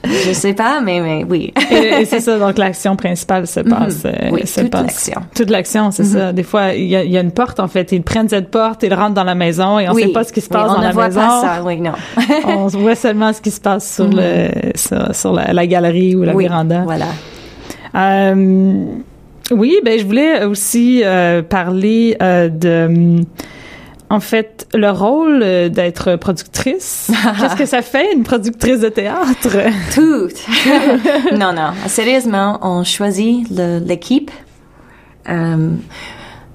Je 0.05 0.33
sais 0.33 0.55
pas, 0.55 0.81
mais, 0.81 1.01
mais 1.01 1.25
oui. 1.29 1.53
et, 1.73 2.03
et 2.03 2.05
c'est 2.05 2.21
ça, 2.21 2.39
donc 2.39 2.57
l'action 2.57 2.95
principale 2.95 3.47
se 3.49 3.61
passe. 3.61 4.03
euh, 4.07 4.31
Oui, 4.31 4.47
se 4.47 4.61
toute 4.61 4.73
l'action. 4.75 5.21
Toute 5.35 5.51
l'action, 5.51 5.91
c'est 5.91 6.05
ça. 6.05 6.33
Des 6.33 6.45
fois, 6.45 6.73
il 6.75 6.85
y, 6.87 6.95
a, 6.97 7.03
il 7.03 7.11
y 7.11 7.19
a 7.19 7.21
une 7.21 7.33
porte, 7.33 7.59
en 7.59 7.67
fait. 7.69 7.91
Ils 7.93 8.03
prennent 8.03 8.29
cette 8.29 8.51
porte, 8.51 8.85
ils 8.85 8.95
rentrent 8.95 9.15
dans 9.15 9.25
la 9.25 9.35
maison 9.35 9.79
et 9.81 9.89
on 9.89 9.93
oui. 9.93 10.03
sait 10.05 10.09
pas 10.13 10.23
ce 10.25 10.33
qui 10.33 10.41
se 10.41 10.47
Oui, 10.47 10.53
passe 10.53 10.71
on 10.71 10.75
dans 10.75 10.79
ne 10.81 10.85
la 10.87 10.93
voit 10.93 11.09
maison. 11.09 11.21
pas 11.21 11.41
ça, 11.43 11.63
oui, 11.65 11.81
non. 11.81 11.93
on 12.47 12.67
voit 12.69 12.95
seulement 12.95 13.33
ce 13.33 13.41
qui 13.41 13.51
se 13.51 13.61
passe 13.61 13.93
sur, 13.97 14.09
le, 14.09 14.49
sur, 14.77 15.15
sur 15.15 15.33
la, 15.33 15.53
la 15.53 15.67
galerie 15.67 16.15
ou 16.15 16.23
la 16.23 16.35
oui, 16.35 16.45
véranda. 16.45 16.83
voilà. 16.85 17.07
Euh, 17.97 18.85
oui, 19.51 19.79
ben 19.85 19.99
je 19.99 20.05
voulais 20.05 20.45
aussi 20.45 21.03
euh, 21.05 21.43
parler 21.43 22.17
euh, 22.23 22.49
de, 22.49 23.23
en 24.11 24.21
fait, 24.21 24.67
le 24.75 24.91
rôle 24.91 25.41
euh, 25.43 25.69
d'être 25.69 26.17
productrice. 26.17 27.11
Qu'est-ce 27.41 27.57
que 27.57 27.67
ça 27.67 27.83
fait 27.83 28.13
une 28.15 28.23
productrice 28.23 28.81
de 28.81 28.89
théâtre? 28.89 29.49
Tout. 29.95 30.29
non, 31.37 31.53
non. 31.53 31.73
Sérieusement, 31.87 32.59
on 32.63 32.85
choisit 32.85 33.47
l'équipe. 33.51 34.31
Euh, 35.29 35.71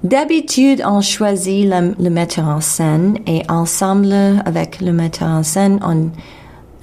D'habitude, 0.02 0.82
on 0.84 1.00
choisit 1.00 1.66
le 1.98 2.10
metteur 2.10 2.46
en 2.48 2.60
scène 2.60 3.16
et 3.26 3.40
ensemble 3.48 4.12
avec 4.44 4.82
le 4.82 4.92
metteur 4.92 5.28
en 5.28 5.42
scène, 5.42 5.80
on 5.82 6.10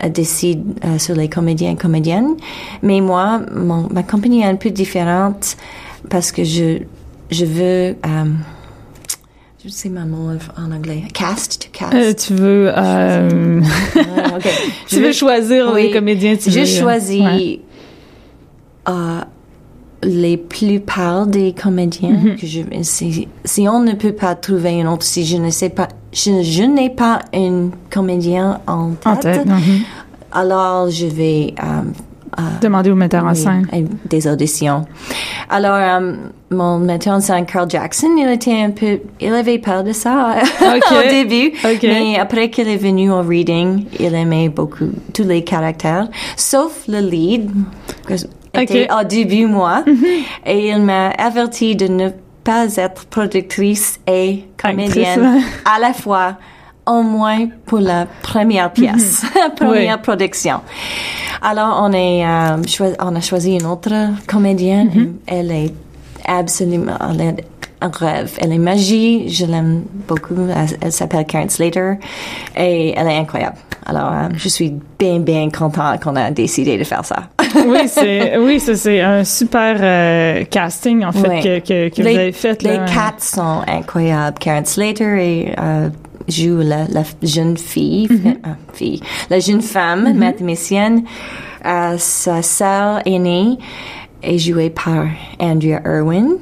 euh, 0.04 0.10
décide 0.10 0.64
euh, 0.84 0.98
sur 0.98 1.14
les 1.14 1.30
comédiens 1.30 1.70
et 1.72 1.76
comédiennes. 1.76 2.36
Mais 2.82 3.00
moi, 3.00 3.42
mon- 3.54 3.88
ma 3.92 4.02
compagnie 4.02 4.42
est 4.42 4.46
un 4.46 4.56
peu 4.56 4.72
différente 4.72 5.56
parce 6.10 6.32
que 6.32 6.44
je, 6.44 6.80
je 7.30 7.46
veux, 7.46 7.96
euh, 7.96 8.26
je 9.64 9.70
sais 9.70 9.90
ma 9.90 10.06
mot 10.06 10.30
en 10.58 10.72
anglais, 10.72 11.04
cast, 11.14 11.62
to 11.62 11.68
cast. 11.72 11.94
Euh, 11.94 12.14
Tu 12.14 12.34
veux, 12.34 12.72
euh, 12.76 13.62
Ah, 13.96 14.38
tu 14.88 15.00
veux 15.02 15.12
choisir 15.12 15.72
Oui. 15.74 15.84
les 15.84 15.92
comédiens. 15.92 16.36
Tu 16.36 16.50
Je 16.50 16.60
veux, 16.62 16.66
choisis 16.66 17.22
ouais. 17.22 17.60
euh, 18.90 19.20
les 20.04 20.38
plupart 20.38 21.28
des 21.28 21.54
comédiens 21.54 22.10
Mhm. 22.10 22.36
que 22.38 22.48
je 22.48 22.62
si, 22.82 23.28
si 23.46 23.68
on 23.70 23.82
ne 23.84 23.94
peut 23.94 24.14
pas 24.14 24.34
trouver 24.34 24.72
une 24.80 24.88
autre 24.88 25.04
si 25.04 25.26
je 25.26 25.38
ne 25.38 25.52
sais 25.52 25.70
pas 25.70 25.90
je, 26.12 26.42
je 26.42 26.64
n'ai 26.64 26.90
pas 26.90 27.20
un 27.34 27.70
comédien 27.92 28.60
en 28.66 28.92
tête, 28.94 29.06
en 29.08 29.16
tête. 29.18 29.46
mhm. 29.46 29.82
alors 30.32 30.90
je 30.90 31.06
vais 31.06 31.54
euh, 31.64 31.84
Demander 32.62 32.92
au 32.92 32.96
metteur 32.96 33.26
en 33.26 33.34
scène. 33.34 33.68
euh, 33.74 33.82
des 34.06 34.28
auditions. 34.28 34.86
Alors, 35.50 35.76
euh, 35.76 36.16
mon 36.50 36.80
metteur 36.80 37.16
en 37.16 37.20
scène, 37.20 37.46
Carl 37.46 37.70
Jackson, 37.70 38.10
il 38.18 38.30
était 38.30 38.62
un 38.62 38.72
peu, 38.72 39.00
il 39.20 39.34
avait 39.34 39.58
peur 39.60 39.84
de 39.84 39.92
ça 39.92 40.36
au 40.62 41.10
début. 41.10 41.52
Mais 41.84 42.18
après 42.18 42.50
qu'il 42.50 42.68
est 42.70 42.78
venu 42.78 43.12
au 43.12 43.22
reading, 43.22 43.86
il 44.00 44.16
aimait 44.16 44.50
beaucoup 44.50 44.90
tous 45.14 45.24
les 45.24 45.44
caractères, 45.44 46.08
sauf 46.38 46.84
le 46.88 47.00
lead, 47.00 47.50
que 48.08 48.14
était 48.54 48.88
Ok. 48.92 49.00
au 49.02 49.04
début 49.06 49.46
moi. 49.46 49.84
Et 50.46 50.70
il 50.70 50.82
m'a 50.82 51.10
averti 51.12 51.76
de 51.76 51.88
ne 51.88 52.10
pas 52.44 52.76
être 52.78 53.06
productrice 53.06 54.00
et 54.08 54.46
comédienne 54.62 55.26
Actrice, 55.26 55.46
à 55.76 55.80
la 55.80 55.94
fois. 55.94 56.38
Au 56.86 57.04
moins 57.04 57.48
pour 57.66 57.80
la 57.80 58.08
première 58.24 58.72
pièce, 58.72 59.24
première 59.56 59.98
Oui. 59.98 60.02
production. 60.02 60.62
Alors, 61.42 61.80
on, 61.84 61.92
est, 61.94 62.26
euh, 62.26 62.62
choi- 62.68 62.96
on 63.00 63.16
a 63.16 63.22
choisi 63.22 63.54
une 63.54 63.66
autre 63.66 63.92
comédienne. 64.28 65.14
Elle 65.28 65.52
est 65.52 65.74
absolument 66.28 66.98
elle 67.10 67.22
est 67.22 67.46
un 67.82 67.90
rêve. 67.90 68.32
Elle 68.40 68.54
est 68.54 68.58
magie. 68.60 69.30
Je 69.30 69.46
l'aime 69.46 69.84
beaucoup. 70.08 70.36
Elle, 70.56 70.78
elle 70.82 70.92
s'appelle 70.92 71.26
Karen 71.26 71.50
Slater. 71.50 71.94
Et 72.58 72.94
elle 72.96 73.08
est 73.08 73.18
incroyable. 73.18 73.58
Alors, 73.86 74.12
euh, 74.12 74.30
je 74.36 74.48
suis 74.50 74.74
bien, 75.00 75.20
bien 75.20 75.50
contente 75.50 76.04
qu'on 76.04 76.16
a 76.16 76.30
décidé 76.30 76.78
de 76.78 76.84
faire 76.84 77.04
ça. 77.06 77.24
oui, 77.66 77.80
c'est 77.88 78.38
oui, 78.38 78.60
ça 78.60 78.76
c'est 78.76 79.02
un 79.02 79.24
super 79.24 79.78
euh, 79.82 80.44
casting 80.46 81.04
en 81.04 81.12
fait 81.12 81.42
que, 81.42 81.60
que, 81.90 81.96
que 81.96 82.02
les, 82.04 82.12
vous 82.14 82.20
avez 82.20 82.32
fait 82.32 82.62
Les 82.62 82.78
quatre 82.94 83.24
sont 83.24 83.62
incroyables. 83.68 84.38
Karen 84.40 84.66
Slater 84.66 85.18
et, 85.20 85.56
euh, 85.60 85.90
joue 86.28 86.58
la, 86.60 86.86
la 86.88 87.04
jeune 87.24 87.58
fille, 87.58 88.08
Mm-hmm. 88.08 88.28
euh, 88.46 88.50
fille, 88.74 89.02
la 89.30 89.40
jeune 89.40 89.62
femme 89.62 90.14
mathématicienne. 90.18 91.04
Euh, 91.66 91.96
sa 91.98 92.42
sœur 92.42 93.02
aînée 93.06 93.58
est 94.24 94.38
jouée 94.38 94.70
par 94.70 95.06
Andrea 95.40 95.80
Irwin. 95.86 96.38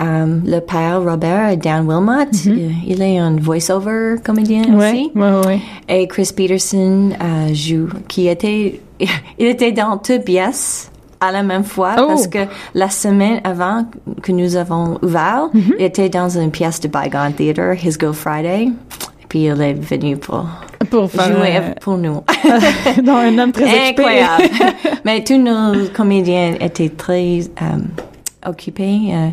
Euh, 0.00 0.38
le 0.44 0.60
père 0.60 1.02
Robert 1.02 1.56
Dan 1.56 1.86
Wilmot, 1.88 2.30
euh, 2.46 2.70
il 2.86 3.02
est 3.02 3.18
un 3.18 3.34
voice-over 3.36 4.16
comédien. 4.24 4.62
Ouais, 4.74 4.90
aussi. 4.92 5.10
ouais, 5.14 5.46
ouais. 5.46 5.60
Et 5.88 6.06
Chris 6.06 6.30
Peterson 6.36 7.10
euh, 7.20 7.52
joue, 7.52 7.88
qui 8.06 8.28
était, 8.28 8.80
il 9.38 9.46
était 9.46 9.72
dans 9.72 9.96
deux 9.96 10.20
pièces 10.20 10.90
à 11.20 11.32
la 11.32 11.42
même 11.42 11.64
fois 11.64 11.94
Oh. 11.98 12.06
parce 12.08 12.26
que 12.28 12.38
la 12.74 12.88
semaine 12.90 13.40
avant 13.44 13.84
que 14.22 14.32
nous 14.32 14.56
avons 14.56 14.98
ouvert, 15.02 15.48
Mm-hmm. 15.54 15.72
il 15.78 15.84
était 15.84 16.08
dans 16.08 16.28
une 16.38 16.50
pièce 16.50 16.80
de 16.80 16.88
Bygone 16.88 17.32
Theatre, 17.34 17.74
His 17.84 17.96
Go 17.98 18.12
Friday. 18.12 18.64
Et 19.22 19.26
puis 19.28 19.44
il 19.44 19.60
est 19.60 19.74
venu 19.74 20.16
pour 20.16 20.46
Pour 20.90 21.10
faire 21.10 21.36
jouer 21.36 21.60
pour 21.80 21.98
nous. 21.98 22.22
non, 23.04 23.16
un 23.16 23.38
homme 23.38 23.52
très. 23.52 23.90
Incroyable. 23.90 24.44
Mais 25.04 25.22
tous 25.24 25.36
nos 25.38 25.86
comédiens 25.94 26.54
étaient 26.60 26.88
très 26.90 27.40
euh, 27.62 27.78
occupés. 28.48 29.00
euh, 29.12 29.28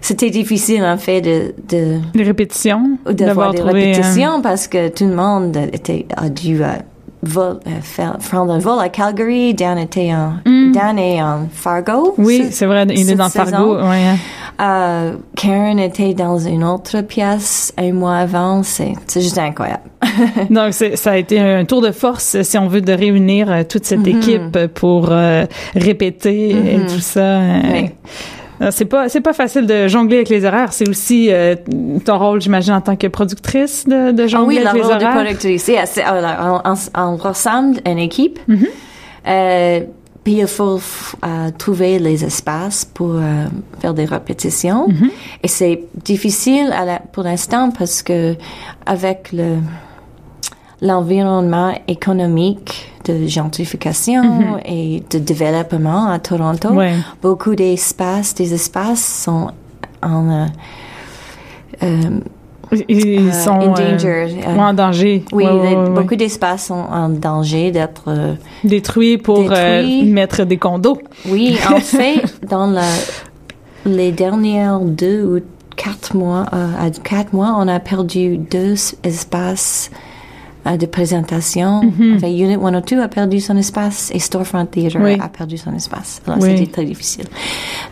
c'était 0.00 0.28
difficile 0.30 0.84
en 0.84 0.98
fait 0.98 1.20
de, 1.22 1.54
de 1.68 1.98
Les 2.14 2.24
répétitions, 2.24 2.98
d'avoir 3.10 3.52
des 3.52 3.62
répétitions 3.62 4.42
parce 4.42 4.68
que 4.68 4.88
tout 4.88 5.06
le 5.06 5.14
monde 5.14 5.56
était, 5.72 6.06
a 6.16 6.28
dû 6.28 6.62
euh, 6.62 6.66
vol, 7.22 7.58
faire, 7.80 8.18
prendre 8.18 8.52
un 8.52 8.58
vol 8.58 8.78
à 8.80 8.90
Calgary. 8.90 9.54
Dan 9.54 9.78
était 9.78 10.12
en, 10.12 10.34
Dan 10.74 10.98
est 10.98 11.22
en 11.22 11.48
Fargo. 11.52 12.14
Oui, 12.18 12.44
ce- 12.50 12.52
c'est 12.56 12.66
vrai, 12.66 12.84
il 12.90 13.10
est 13.10 13.14
dans 13.14 13.28
Fargo. 13.28 13.76
Ouais, 13.78 14.04
hein. 14.06 14.16
Euh, 14.60 15.12
Karen 15.36 15.78
était 15.80 16.14
dans 16.14 16.38
une 16.38 16.62
autre 16.62 17.00
pièce 17.00 17.72
un 17.76 17.92
mois 17.92 18.16
avant. 18.18 18.62
C'est, 18.62 18.92
juste 19.14 19.38
incroyable. 19.38 19.82
Donc, 20.50 20.72
ça 20.74 21.10
a 21.10 21.16
été 21.16 21.40
un 21.40 21.64
tour 21.64 21.80
de 21.82 21.90
force, 21.90 22.40
si 22.42 22.56
on 22.58 22.68
veut, 22.68 22.80
de 22.80 22.92
réunir 22.92 23.50
euh, 23.50 23.62
toute 23.68 23.84
cette 23.84 24.00
Mm-hmm. 24.00 24.16
équipe 24.18 24.66
pour 24.74 25.08
euh, 25.10 25.44
répéter 25.74 26.50
et 26.50 26.86
tout 26.86 27.00
ça. 27.00 27.20
euh, 27.20 27.60
Oui. 27.72 27.90
euh, 28.62 28.68
C'est 28.70 28.84
pas 28.84 29.08
c'est 29.08 29.20
pas 29.22 29.32
facile 29.32 29.66
de 29.66 29.88
jongler 29.88 30.16
avec 30.18 30.28
les 30.28 30.44
horaires. 30.44 30.72
C'est 30.72 30.88
aussi 30.88 31.28
euh, 31.32 31.56
ton 32.04 32.18
rôle, 32.18 32.40
j'imagine, 32.40 32.74
en 32.74 32.80
tant 32.80 32.94
que 32.96 33.08
productrice 33.08 33.86
de, 33.88 34.12
de 34.12 34.22
Ah 34.22 34.26
jongler 34.28 34.58
oui, 34.58 34.62
la 34.62 34.70
avec 34.70 34.82
les 34.82 34.88
rôle 34.88 34.98
de 34.98 35.04
horaires. 35.04 35.16
productrice. 35.24 35.66
Yeah, 35.66 35.84
on, 36.42 36.60
on- 36.64 37.02
on 37.12 37.16
ressemble 37.16 37.80
une 37.86 37.98
équipe. 37.98 38.38
Euh, 39.26 39.80
puis 40.24 40.38
il 40.38 40.46
faut 40.46 40.80
euh, 41.24 41.50
trouver 41.56 41.98
les 41.98 42.24
espaces 42.24 42.84
pour 42.84 43.12
euh, 43.14 43.46
faire 43.80 43.94
des 43.94 44.06
répétitions. 44.06 44.88
Mm-hmm. 44.88 45.10
Et 45.42 45.48
c'est 45.48 45.84
difficile 46.04 46.72
à 46.72 46.84
la- 46.84 46.98
pour 47.12 47.22
l'instant 47.24 47.70
parce 47.70 48.02
que 48.02 48.34
avec 48.86 49.30
le 49.32 49.58
l'environnement 50.80 51.72
économique 51.88 52.90
de 53.06 53.26
gentrification 53.26 54.58
et 54.64 55.02
de 55.10 55.18
développement 55.18 56.08
à 56.10 56.18
Toronto. 56.18 56.70
Ouais. 56.72 56.94
beaucoup 57.22 57.54
d'espaces, 57.54 58.34
des 58.34 58.52
espaces 58.52 59.22
sont 59.24 59.50
en 60.02 60.28
euh, 60.30 60.46
euh, 61.82 62.20
Ils, 62.88 63.28
Euh, 63.28 63.32
sont 63.32 63.60
in 63.60 63.72
euh, 63.72 63.92
danger, 63.92 64.26
euh, 64.46 64.56
en 64.58 64.72
danger. 64.74 65.24
Oui, 65.32 65.44
Ouais, 65.44 65.50
ouais, 65.50 65.70
les- 65.70 65.76
ouais, 65.76 65.82
ouais. 65.82 65.90
beaucoup 65.90 66.16
d'espaces 66.16 66.66
sont 66.66 66.74
en 66.74 67.08
danger 67.08 67.70
d'être. 67.70 68.04
euh, 68.08 68.34
détruits 68.64 69.18
pour 69.18 69.44
euh, 69.50 70.02
mettre 70.04 70.44
des 70.44 70.56
condos. 70.56 70.98
Oui, 71.28 71.56
en 71.70 71.80
fait, 71.80 72.22
dans 72.48 72.66
la, 72.66 72.82
les 73.86 74.12
dernières 74.12 74.78
deux 74.80 75.22
ou 75.24 75.40
quatre 75.76 76.16
mois, 76.16 76.46
à 76.52 76.88
quatre 76.90 77.32
mois, 77.32 77.54
on 77.58 77.66
a 77.68 77.80
perdu 77.80 78.38
deux 78.38 78.74
espaces 79.02 79.90
de 80.64 80.86
présentation. 80.86 81.82
Mm-hmm. 81.82 82.16
Enfin, 82.16 82.28
Unit 82.28 82.54
102 82.58 83.02
a 83.02 83.08
perdu 83.08 83.38
son 83.40 83.54
espace 83.58 84.10
et 84.14 84.18
Storefront 84.18 84.64
Theatre 84.64 84.96
Oui. 84.98 85.18
a 85.20 85.28
perdu 85.28 85.58
son 85.58 85.74
espace. 85.74 86.22
Alors, 86.26 86.38
Oui. 86.40 86.56
c'était 86.56 86.70
très 86.72 86.84
difficile. 86.86 87.26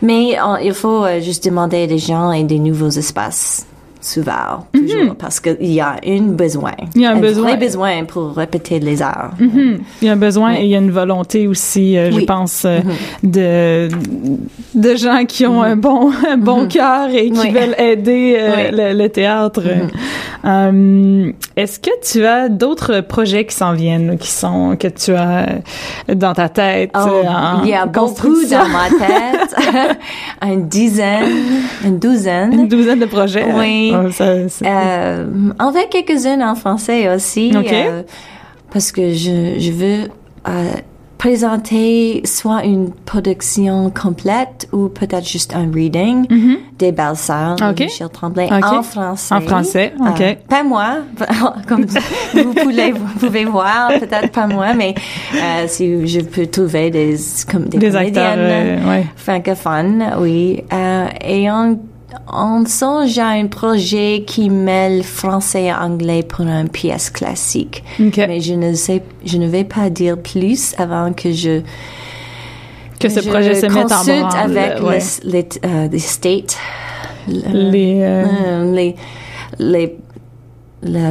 Mais 0.01 0.35
il 0.63 0.73
faut 0.73 1.05
juste 1.21 1.45
demander 1.45 1.85
des 1.85 1.99
gens 1.99 2.31
et 2.31 2.43
des 2.43 2.57
nouveaux 2.57 2.89
espaces 2.89 3.67
souvent, 4.03 4.67
toujours, 4.73 5.15
parce 5.15 5.39
qu'il 5.39 5.71
y 5.73 5.79
a 5.79 5.95
un 6.05 6.21
besoin. 6.23 6.73
Il 6.95 7.01
y 7.01 7.05
a 7.05 7.11
un 7.11 7.19
besoin. 7.19 7.43
vrai 7.49 7.57
besoin 7.57 8.03
pour 8.05 8.35
répéter 8.35 8.79
les 8.79 9.01
arts. 9.01 9.31
Mhm. 9.39 9.79
Il 10.01 10.07
y 10.07 10.09
a 10.09 10.13
un 10.13 10.17
besoin 10.17 10.55
et 10.55 10.61
il 10.63 10.67
y 10.67 10.75
a 10.75 10.79
une 10.79 10.91
volonté 10.91 11.47
aussi, 11.47 11.97
euh, 11.97 12.11
je 12.11 12.19
pense, 12.25 12.65
euh, 12.65 12.79
de 13.23 13.87
de 14.75 14.95
gens 14.95 15.23
qui 15.25 15.45
ont 15.45 15.61
un 15.63 15.75
bon 15.77 16.11
un 16.29 16.37
bon 16.37 16.67
cœur 16.67 17.09
et 17.13 17.29
qui 17.31 17.39
Oui. 17.39 17.51
veulent 17.51 17.75
aider 17.79 18.35
euh, 18.39 18.71
le, 18.93 18.97
le 19.03 19.09
théâtre. 19.09 19.63
Est-ce 21.55 21.79
que 21.79 21.89
tu 22.03 22.25
as 22.25 22.49
d'autres 22.49 23.01
projets 23.01 23.45
qui 23.45 23.55
s'en 23.55 23.73
viennent, 23.73 24.17
qui 24.17 24.29
sont 24.29 24.75
que 24.77 24.87
tu 24.87 25.13
as 25.13 25.45
dans 26.13 26.33
ta 26.33 26.49
tête 26.49 26.91
Oh, 26.97 27.21
il 27.63 27.69
y 27.69 27.73
a 27.73 27.85
beaucoup 27.85 28.35
dans 28.49 28.67
ma 28.67 28.89
tête. 28.89 29.55
une 30.41 30.67
dizaine, 30.67 31.31
une 31.85 31.99
douzaine. 31.99 32.53
Une 32.53 32.67
douzaine 32.67 32.99
de 32.99 33.05
projets. 33.05 33.45
Oui. 33.55 33.92
Oh, 34.05 34.11
ça, 34.11 34.25
Euh, 34.65 35.25
avec 35.59 35.89
quelques-unes 35.89 36.43
en 36.43 36.55
français 36.55 37.13
aussi. 37.13 37.51
Ok. 37.57 37.71
euh, 37.71 38.03
parce 38.71 38.91
que 38.91 39.13
je, 39.13 39.55
je 39.59 39.71
veux 39.71 40.09
euh, 40.47 40.71
présenter 41.19 42.21
soit 42.25 42.65
une 42.65 42.91
production 42.91 43.89
complète 43.91 44.67
ou 44.73 44.89
peut-être 44.89 45.25
juste 45.25 45.55
un 45.55 45.71
reading 45.73 46.25
des 46.77 46.91
belles 46.91 47.15
sœurs 47.15 47.55
de 47.55 47.63
Ok. 47.71 47.79
Michel 47.79 48.09
Tremblay 48.09 48.49
Ok. 48.51 48.63
en 48.65 48.83
français. 48.83 49.33
En 49.35 49.39
français, 49.41 49.93
ok. 49.99 50.19
Euh, 50.21 50.33
pas 50.49 50.63
moi, 50.63 50.97
comme 51.67 51.85
vous 52.33 52.53
pouvez, 52.53 52.91
vous 52.91 53.19
pouvez 53.19 53.45
voir, 53.45 53.89
peut-être 53.99 54.31
pas 54.31 54.47
moi, 54.47 54.73
mais 54.73 54.95
euh, 55.35 55.63
si 55.67 56.05
je 56.07 56.19
peux 56.19 56.45
trouver 56.47 56.89
des, 56.91 57.15
comme 57.49 57.65
des, 57.69 57.77
Des 57.77 57.95
acteurs, 57.95 58.33
euh, 58.35 58.89
ouais. 58.89 59.05
francophones, 59.15 60.03
oui. 60.19 60.61
Et 61.25 61.49
on, 61.49 61.79
on 62.31 62.65
songe 62.65 63.17
à 63.19 63.29
un 63.29 63.47
projet 63.47 64.23
qui 64.25 64.49
mêle 64.49 65.03
français 65.03 65.63
et 65.65 65.73
anglais 65.73 66.23
pour 66.23 66.41
une 66.45 66.69
pièce 66.69 67.09
classique. 67.09 67.83
Mais 67.99 68.39
je 68.41 68.53
ne 68.53 68.73
sais, 68.73 69.03
je 69.25 69.37
ne 69.37 69.47
vais 69.47 69.63
pas 69.63 69.89
dire 69.89 70.17
plus 70.17 70.73
avant 70.77 71.13
que 71.13 71.31
je 71.31 71.61
Que 72.99 73.09
ce 73.09 73.21
je 73.21 73.29
projet 73.29 73.55
se 73.55 73.65
mette 73.67 73.91
en 73.91 74.03
branle. 74.03 74.39
avec 74.43 74.83
ouais. 74.83 74.99
les, 75.23 75.31
les, 75.31 75.47
euh, 75.65 75.87
les 75.91 75.99
states, 75.99 76.57
Les, 77.27 77.99
euh, 78.01 78.25
euh, 78.25 78.73
les, 78.73 78.95
les, 79.59 79.95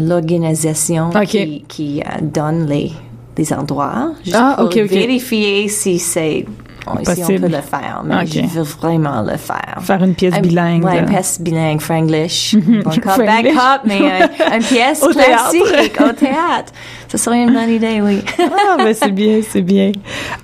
l'organisation 0.01 1.11
qui, 1.27 1.65
qui 1.69 2.01
euh, 2.01 2.21
donne 2.23 2.67
les, 2.67 2.93
les 3.37 3.53
endroits, 3.53 4.13
juste 4.25 4.37
Ah, 4.39 4.57
pour 4.59 4.69
vérifier 4.69 5.69
si 5.69 5.99
c'est 5.99 6.45
on 6.87 6.97
Possible. 6.97 7.41
peut 7.41 7.47
le 7.49 7.61
faire. 7.61 8.03
Mais 8.05 8.17
Ok. 8.17 8.29
je 8.33 8.59
veux 8.59 8.63
vraiment 8.63 9.23
le 9.23 9.37
faire. 9.37 9.77
Faire 9.81 10.03
une 10.03 10.15
pièce 10.15 10.35
Un- 10.35 10.41
bilingue. 10.41 10.85
Ouais, 10.85 10.99
une 10.99 11.07
pièce 11.07 11.41
bilingue, 11.41 11.81
franglish. 11.81 12.57
Cop, 12.85 12.95
bad 13.05 13.15
Franglish. 13.15 13.55
cop, 13.55 13.81
mais 13.85 14.01
euh, 14.03 14.27
une 14.57 14.63
pièce 14.65 15.03
Au 15.03 15.13
théâtre. 15.13 15.51
classique 15.51 16.01
au 16.01 16.13
théâtre. 16.13 16.73
Ce 17.09 17.19
serait 17.19 17.43
une 17.43 17.53
bonne 17.53 17.71
idée, 17.71 18.01
oui. 18.03 18.23
Ah, 18.41 18.77
ben 18.79 18.95
c'est 18.95 19.11
bien, 19.13 19.41
c'est 19.49 19.61
bien. 19.63 19.93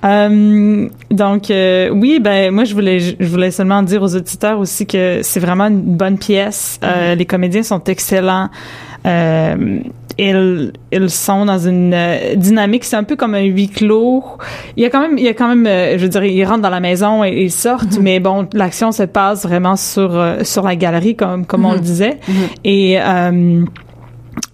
Euh, 0.05 0.87
donc, 1.11 1.49
euh, 1.51 1.89
oui, 1.89 2.19
ben 2.21 2.51
moi, 2.53 2.63
je 2.63 2.73
voulais, 2.73 2.99
je 2.99 3.25
voulais 3.25 3.51
seulement 3.51 3.81
dire 3.83 4.01
aux 4.01 4.15
auditeurs 4.15 4.59
aussi 4.59 4.85
que 4.85 5.21
c'est 5.23 5.39
vraiment 5.39 5.65
une 5.67 5.81
bonne 5.97 6.17
pièce. 6.17 6.79
Euh, 6.83 7.15
les 7.15 7.25
comédiens 7.25 7.63
sont 7.63 7.83
excellents. 7.85 8.49
Euh, 9.05 9.79
ils, 10.19 10.73
ils 10.91 11.09
sont 11.09 11.45
dans 11.45 11.59
une 11.59 11.93
euh, 11.93 12.35
dynamique, 12.35 12.83
c'est 12.83 12.95
un 12.95 13.03
peu 13.03 13.15
comme 13.15 13.35
un 13.35 13.43
huis 13.43 13.69
clos. 13.69 14.23
Il 14.75 14.83
y 14.83 14.85
a 14.85 14.89
quand 14.89 15.01
même, 15.01 15.17
il 15.17 15.23
y 15.23 15.27
a 15.27 15.33
quand 15.33 15.47
même, 15.47 15.65
euh, 15.65 15.97
je 15.97 16.03
veux 16.03 16.09
dire, 16.09 16.23
ils 16.23 16.43
rentrent 16.43 16.61
dans 16.61 16.69
la 16.69 16.79
maison 16.79 17.23
et 17.23 17.43
ils 17.43 17.51
sortent, 17.51 17.97
mais 17.99 18.19
bon, 18.19 18.47
l'action 18.53 18.91
se 18.91 19.03
passe 19.03 19.43
vraiment 19.43 19.75
sur 19.75 20.15
euh, 20.15 20.43
sur 20.43 20.63
la 20.63 20.75
galerie, 20.75 21.15
comme 21.15 21.45
comme 21.45 21.65
on 21.65 21.73
le 21.73 21.79
disait. 21.79 22.17
Et 22.63 22.99
euh, 22.99 23.63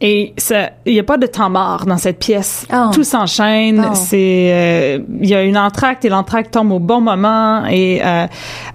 et 0.01 0.33
ça, 0.37 0.71
il 0.85 0.93
n'y 0.93 0.99
a 0.99 1.03
pas 1.03 1.17
de 1.17 1.25
temps 1.27 1.49
mort 1.49 1.85
dans 1.85 1.97
cette 1.97 2.19
pièce. 2.19 2.65
Oh. 2.73 2.89
Tout 2.93 3.03
s'enchaîne. 3.03 3.85
Oh. 3.89 3.93
C'est, 3.95 4.49
euh, 4.51 4.99
il 5.21 5.29
y 5.29 5.35
a 5.35 5.43
une 5.43 5.57
entracte 5.57 6.03
et 6.05 6.09
l'entracte 6.09 6.51
tombe 6.53 6.71
au 6.71 6.79
bon 6.79 7.01
moment 7.01 7.65
et 7.65 8.01
euh, 8.03 8.25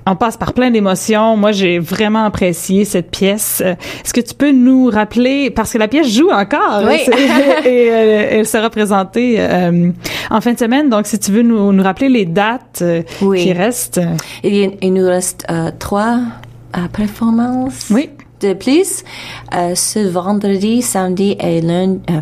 on 0.06 0.16
passe 0.16 0.36
par 0.36 0.52
plein 0.54 0.70
d'émotions. 0.70 1.36
Moi, 1.36 1.52
j'ai 1.52 1.78
vraiment 1.78 2.24
apprécié 2.24 2.84
cette 2.84 3.10
pièce. 3.10 3.60
Est-ce 3.60 4.12
que 4.14 4.20
tu 4.20 4.34
peux 4.34 4.52
nous 4.52 4.86
rappeler 4.88 5.50
parce 5.50 5.72
que 5.72 5.78
la 5.78 5.88
pièce 5.88 6.08
joue 6.08 6.30
encore 6.30 6.82
Oui. 6.86 6.98
c'est- 7.04 7.10
et 7.70 7.90
euh, 7.90 8.26
elle 8.30 8.46
sera 8.46 8.70
présentée 8.70 9.36
euh, 9.38 9.90
en 10.30 10.40
fin 10.40 10.52
de 10.52 10.58
semaine. 10.58 10.88
Donc, 10.88 11.06
si 11.06 11.18
tu 11.18 11.32
veux 11.32 11.42
nous, 11.42 11.72
nous 11.72 11.82
rappeler 11.82 12.08
les 12.08 12.24
dates 12.24 12.82
Oui. 13.20 13.42
qui 13.42 13.52
restent. 13.52 14.00
Il, 14.42 14.54
y 14.56 14.64
a- 14.64 14.70
il 14.80 14.92
nous 14.94 15.06
reste 15.06 15.46
trois 15.78 16.18
performances 16.92 17.88
Oui. 17.90 18.10
De 18.40 18.52
plus. 18.54 19.04
Euh, 19.54 19.74
ce 19.74 20.00
vendredi, 20.00 20.82
samedi 20.82 21.36
et 21.40 21.60
lundi. 21.60 22.00
euh, 22.10 22.20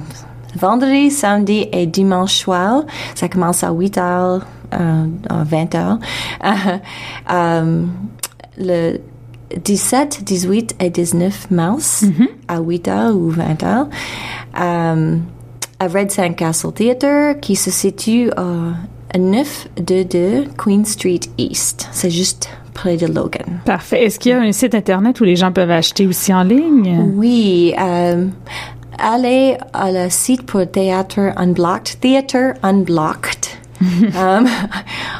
vendredi, 0.56 1.10
samedi 1.10 1.66
et 1.72 1.86
dimanche 1.86 2.34
soir. 2.36 2.84
Ça 3.14 3.28
commence 3.28 3.62
à 3.64 3.70
8 3.72 3.98
heures, 3.98 4.46
euh, 4.74 5.06
à 5.28 5.44
20 5.44 5.74
heures. 5.74 5.98
Euh, 7.30 7.84
le 8.58 8.98
17, 9.64 10.24
18 10.24 10.76
et 10.80 10.90
19 10.90 11.50
mars 11.50 12.04
à 12.48 12.60
8 12.60 12.88
heures 12.88 13.16
ou 13.16 13.30
20 13.30 13.62
heures. 13.62 13.88
À 14.54 15.86
Red 15.86 16.10
Sandcastle 16.10 16.72
Theatre 16.72 17.38
qui 17.40 17.54
se 17.56 17.70
situe 17.70 18.30
à 18.36 18.74
922 19.16 20.46
Queen 20.56 20.84
Street 20.84 21.20
East. 21.38 21.88
C'est 21.92 22.10
juste 22.10 22.50
près 22.78 22.96
de 22.96 23.06
Logan. 23.06 23.60
Parfait. 23.64 24.04
Est-ce 24.04 24.20
qu'il 24.20 24.30
y 24.30 24.34
a 24.34 24.40
un 24.40 24.52
site 24.52 24.74
internet 24.74 25.20
où 25.20 25.24
les 25.24 25.34
gens 25.34 25.50
peuvent 25.50 25.70
acheter 25.70 26.06
aussi 26.06 26.32
en 26.32 26.44
ligne? 26.44 27.12
Oui, 27.16 27.74
euh, 27.80 28.24
allez 28.98 29.56
à 29.72 29.90
le 29.90 30.08
site 30.10 30.46
pour 30.46 30.64
théâtre 30.70 31.18
Unblocked, 31.36 31.98
Theatre 32.00 32.54
Unblocked. 32.62 33.47
Um, 34.18 34.46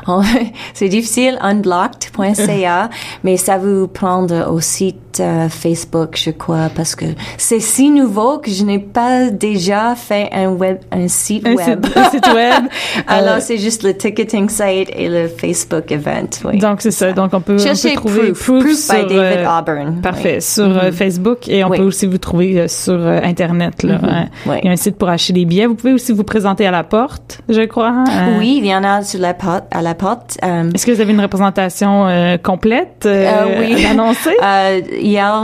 c'est 0.75 0.89
difficile, 0.89 1.39
unblocked.ca, 1.41 2.91
mais 3.25 3.37
ça 3.37 3.59
vous 3.59 3.87
prendre 3.89 4.51
au 4.51 4.61
site 4.61 5.21
euh, 5.21 5.49
Facebook, 5.49 6.17
je 6.23 6.31
crois, 6.31 6.69
parce 6.75 6.95
que 6.95 7.05
c'est 7.37 7.61
si 7.61 7.91
nouveau 7.91 8.39
que 8.39 8.51
je 8.51 8.65
n'ai 8.65 8.79
pas 8.79 9.31
déjà 9.31 9.95
fait 9.97 10.29
un 10.33 10.49
web, 10.51 10.79
un 10.93 11.09
site 11.09 11.47
Un 11.47 11.55
web. 11.55 11.85
site, 11.87 11.97
un 11.97 12.11
site 12.11 12.27
web. 12.35 12.65
Alors 13.07 13.29
Euh, 13.29 13.41
c'est 13.41 13.59
juste 13.59 13.83
le 13.83 13.97
ticketing 13.97 14.49
site 14.49 14.91
et 14.97 15.09
le 15.09 15.29
Facebook 15.29 15.91
event. 15.93 16.29
Oui. 16.45 16.59
Donc 16.59 16.81
c'est 16.83 16.91
ça. 16.91 17.13
Donc 17.13 17.31
on 17.35 17.41
peut, 17.41 17.57
on 17.61 17.63
peut 17.65 17.95
trouver 17.95 18.33
Proof, 18.33 18.45
Proof 18.47 18.65
by 18.65 18.77
sur, 18.77 18.95
David 19.07 19.39
euh, 19.47 19.59
Auburn. 19.59 20.01
Parfait. 20.01 20.37
Oui. 20.37 20.43
Sur 20.43 20.65
euh, 20.79 20.93
Facebook 20.93 21.49
et 21.49 21.65
on 21.65 21.71
Oui. 21.71 21.79
peut 21.79 21.85
aussi 21.85 22.07
vous 22.07 22.19
trouver 22.19 22.67
sur 22.69 22.95
internet. 23.07 23.83
Là, 23.83 23.99
hein. 24.03 24.27
Oui. 24.47 24.57
Il 24.63 24.67
y 24.67 24.69
a 24.69 24.73
un 24.73 24.77
site 24.77 24.97
pour 24.97 25.09
acheter 25.09 25.33
des 25.33 25.45
billets. 25.45 25.67
Vous 25.67 25.75
pouvez 25.75 25.93
aussi 25.93 26.13
vous 26.13 26.25
présenter 26.25 26.67
à 26.67 26.71
la 26.71 26.85
porte, 26.85 27.41
je 27.49 27.63
crois. 27.63 27.89
hein. 27.89 28.05
Oui, 28.39 28.48
il 28.57 28.67
y 28.67 28.75
en 28.75 28.83
a 28.85 29.03
sur 29.03 29.21
la 29.21 29.35
porte, 29.35 29.65
à 29.71 29.83
la 29.83 29.95
porte. 29.95 30.39
Euh, 30.45 30.71
Est-ce 30.75 30.87
que 30.87 30.93
vous 30.93 31.01
avez 31.01 31.13
une 31.13 31.21
représentation 31.21 32.07
euh, 32.09 32.37
complète 32.39 33.05
euh, 33.07 33.59
oui. 33.61 33.87
euh, 34.43 34.81
hier 34.99 35.43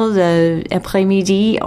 après-midi, 0.71 1.59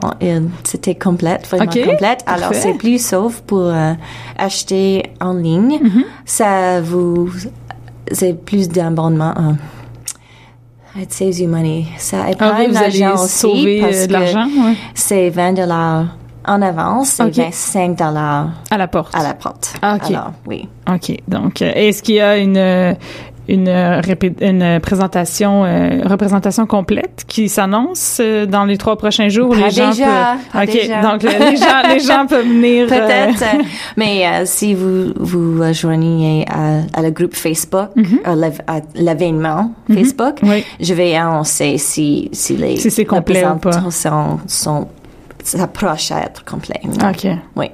c'était 0.64 0.96
complète, 0.96 1.48
vraiment 1.48 1.72
Ok, 1.72 1.86
complète. 1.86 2.24
Alors 2.26 2.54
c'est 2.54 2.74
plus 2.74 3.04
sauf 3.06 3.42
pour 3.42 3.62
euh, 3.68 3.94
acheter 4.38 5.04
en 5.22 5.34
ligne. 5.34 5.80
Mm-hmm. 5.84 6.04
Ça 6.26 6.82
vous, 6.82 7.30
c'est 8.12 8.34
plus 8.44 8.68
d'abonnement. 8.70 9.34
euh, 9.38 9.54
It 11.00 11.14
saves 11.14 11.40
you 11.40 11.48
money. 11.48 11.86
Ça 11.98 12.24
Ah, 12.26 12.32
épargne 12.32 12.66
oui, 12.68 12.72
vous 12.72 12.78
allez 12.78 13.00
l'argent 13.00 13.24
aussi 13.24 13.78
parce 13.82 13.96
euh, 13.98 14.02
de 14.04 14.08
que 14.08 14.14
l'argent 14.14 14.46
ouais. 14.48 14.74
c'est 14.96 15.30
20 15.30 15.54
dollars 15.54 16.06
en 16.48 16.62
avance 16.62 17.20
et 17.20 17.24
Ok. 17.24 17.36
25 17.38 17.96
dollars 17.98 18.50
à 18.72 18.78
la 18.78 18.88
porte. 18.88 19.16
à 19.16 19.24
la 19.24 19.34
porte. 19.34 19.74
Ah, 19.82 19.96
ok. 19.96 20.10
Alors, 20.12 20.32
oui. 20.48 20.68
OK. 20.92 21.16
Donc, 21.28 21.62
euh, 21.62 21.72
est-ce 21.76 22.02
qu'il 22.04 22.16
y 22.16 22.22
a 22.22 22.38
une 22.38 22.58
euh, 22.58 22.94
une, 23.50 23.70
euh, 23.70 24.02
une 24.42 24.80
présentation 24.82 25.64
euh, 25.64 26.02
représentation 26.04 26.66
complète 26.66 27.24
qui 27.30 27.48
s'annonce 27.48 28.18
euh, 28.20 28.46
dans 28.46 28.66
les 28.66 28.78
trois 28.78 28.98
prochains 28.98 29.30
jours? 29.30 29.52
Pas 29.52 29.56
les 29.56 29.72
gens 29.72 29.90
déjà, 29.92 30.06
peuvent 30.06 30.52
pas 30.52 30.64
OK. 30.64 30.72
déjà. 30.82 31.02
Donc 31.02 31.24
les 31.24 31.56
gens 31.56 31.82
les 31.94 32.00
gens 32.02 32.26
peuvent 32.30 32.46
venir 32.46 32.88
Peut-être, 32.88 33.42
euh, 33.44 33.64
mais 33.96 34.46
si 34.46 34.74
vous 34.74 35.14
vous 35.18 35.64
joignez 35.74 36.46
à, 36.50 36.82
à 37.00 37.02
le 37.02 37.12
groupe 37.12 37.36
Facebook, 37.36 37.88
à 38.26 38.36
l'év- 38.36 38.62
à 38.68 38.80
l'événement 38.96 39.72
Facebook, 39.94 40.40
Oui. 40.44 40.66
je 40.82 40.94
vais 40.94 41.16
annoncer 41.16 41.78
si 41.78 42.28
si 42.34 42.58
les 42.58 42.76
Si 42.76 42.92
c'est 42.92 43.06
complet 43.06 43.40
ou 43.46 43.56
pas. 43.60 43.70
représentations 43.70 44.40
sont 44.46 44.90
s'approchent 45.48 46.12
à 46.12 46.22
être 46.22 46.44
complet. 46.46 46.80
OK. 46.84 47.28
Oui. 47.56 47.72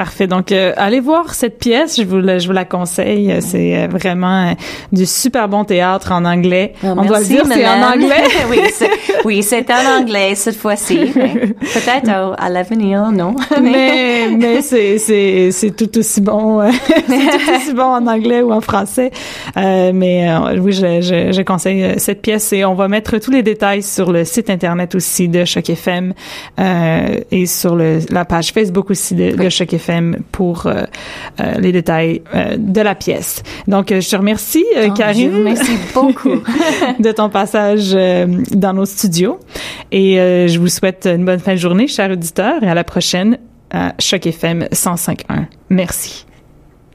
Parfait. 0.00 0.26
Donc, 0.26 0.50
euh, 0.50 0.72
allez 0.78 0.98
voir 1.00 1.34
cette 1.34 1.58
pièce. 1.58 1.98
Je 2.00 2.04
vous, 2.06 2.20
la- 2.20 2.38
je 2.38 2.46
vous 2.46 2.54
la 2.54 2.64
conseille. 2.64 3.36
C'est 3.40 3.76
euh, 3.76 3.86
vraiment 3.86 4.48
euh, 4.48 4.52
du 4.92 5.04
super 5.04 5.46
bon 5.46 5.64
théâtre 5.64 6.12
en 6.12 6.24
anglais. 6.24 6.72
Ah, 6.82 6.94
On 6.96 7.04
doit 7.04 7.20
le 7.20 7.26
merci, 7.28 7.32
dire, 7.34 7.42
c'est 7.46 7.66
en 7.68 7.82
anglais. 7.82 8.22
oui, 8.50 8.60
c'est, 8.72 8.90
oui, 9.26 9.42
c'est 9.42 9.66
en 9.70 10.00
anglais 10.00 10.34
cette 10.36 10.56
fois-ci. 10.56 10.96
Peut-être 11.14 12.08
à, 12.08 12.32
à 12.32 12.48
l'avenir, 12.48 13.12
non? 13.12 13.36
mais 13.62 14.28
mais 14.30 14.62
c'est 14.62 14.96
c'est 14.96 15.50
c'est 15.52 15.76
tout 15.76 15.98
aussi 15.98 16.22
bon 16.22 16.60
euh, 16.62 16.70
c'est 16.86 17.02
tout 17.04 17.52
aussi 17.56 17.74
bon 17.74 17.82
en 17.82 18.06
anglais 18.06 18.40
ou 18.40 18.52
en 18.52 18.62
français 18.62 19.10
Euh, 19.58 19.90
mais 19.94 20.30
euh, 20.30 20.58
oui 20.60 20.72
je, 20.72 21.00
je 21.02 21.32
je 21.32 21.42
conseille 21.42 21.82
euh, 21.84 21.94
cette 21.98 22.22
pièce 22.22 22.52
et 22.54 22.64
on 22.64 22.74
va 22.74 22.88
mettre 22.88 23.18
tous 23.18 23.30
les 23.32 23.42
détails 23.42 23.82
sur 23.82 24.12
le 24.12 24.24
site 24.24 24.48
internet 24.48 24.94
aussi 24.94 25.28
de 25.28 25.44
Choc 25.44 25.68
FM 25.68 26.14
euh, 26.58 27.18
et 27.30 27.44
sur 27.46 27.74
le 27.76 27.98
la 28.10 28.24
page 28.24 28.52
Facebook 28.52 28.90
aussi 28.90 29.14
de, 29.14 29.32
de 29.36 29.48
Choc 29.50 29.72
FM 29.74 29.89
pour 30.32 30.66
euh, 30.66 30.84
euh, 31.40 31.54
les 31.58 31.72
détails 31.72 32.22
euh, 32.34 32.56
de 32.56 32.80
la 32.80 32.94
pièce 32.94 33.42
donc 33.66 33.88
je 33.88 34.08
te 34.08 34.16
remercie 34.16 34.64
Oh, 34.76 34.92
Karine 34.92 35.34
remercie 35.34 35.76
beaucoup. 35.94 36.42
de 36.98 37.12
ton 37.12 37.28
passage 37.28 37.92
dans 38.52 38.72
nos 38.72 38.84
studios. 38.84 39.38
Et 39.92 40.16
je 40.16 40.58
vous 40.58 40.68
souhaite 40.68 41.06
une 41.06 41.24
bonne 41.24 41.38
fin 41.38 41.52
de 41.52 41.58
journée, 41.58 41.86
chers 41.86 42.10
auditeurs, 42.10 42.62
et 42.62 42.68
à 42.68 42.74
la 42.74 42.84
prochaine 42.84 43.38
à 43.70 43.94
Choc 43.98 44.26
FM 44.26 44.64
105.1. 44.72 45.46
Merci. 45.70 46.26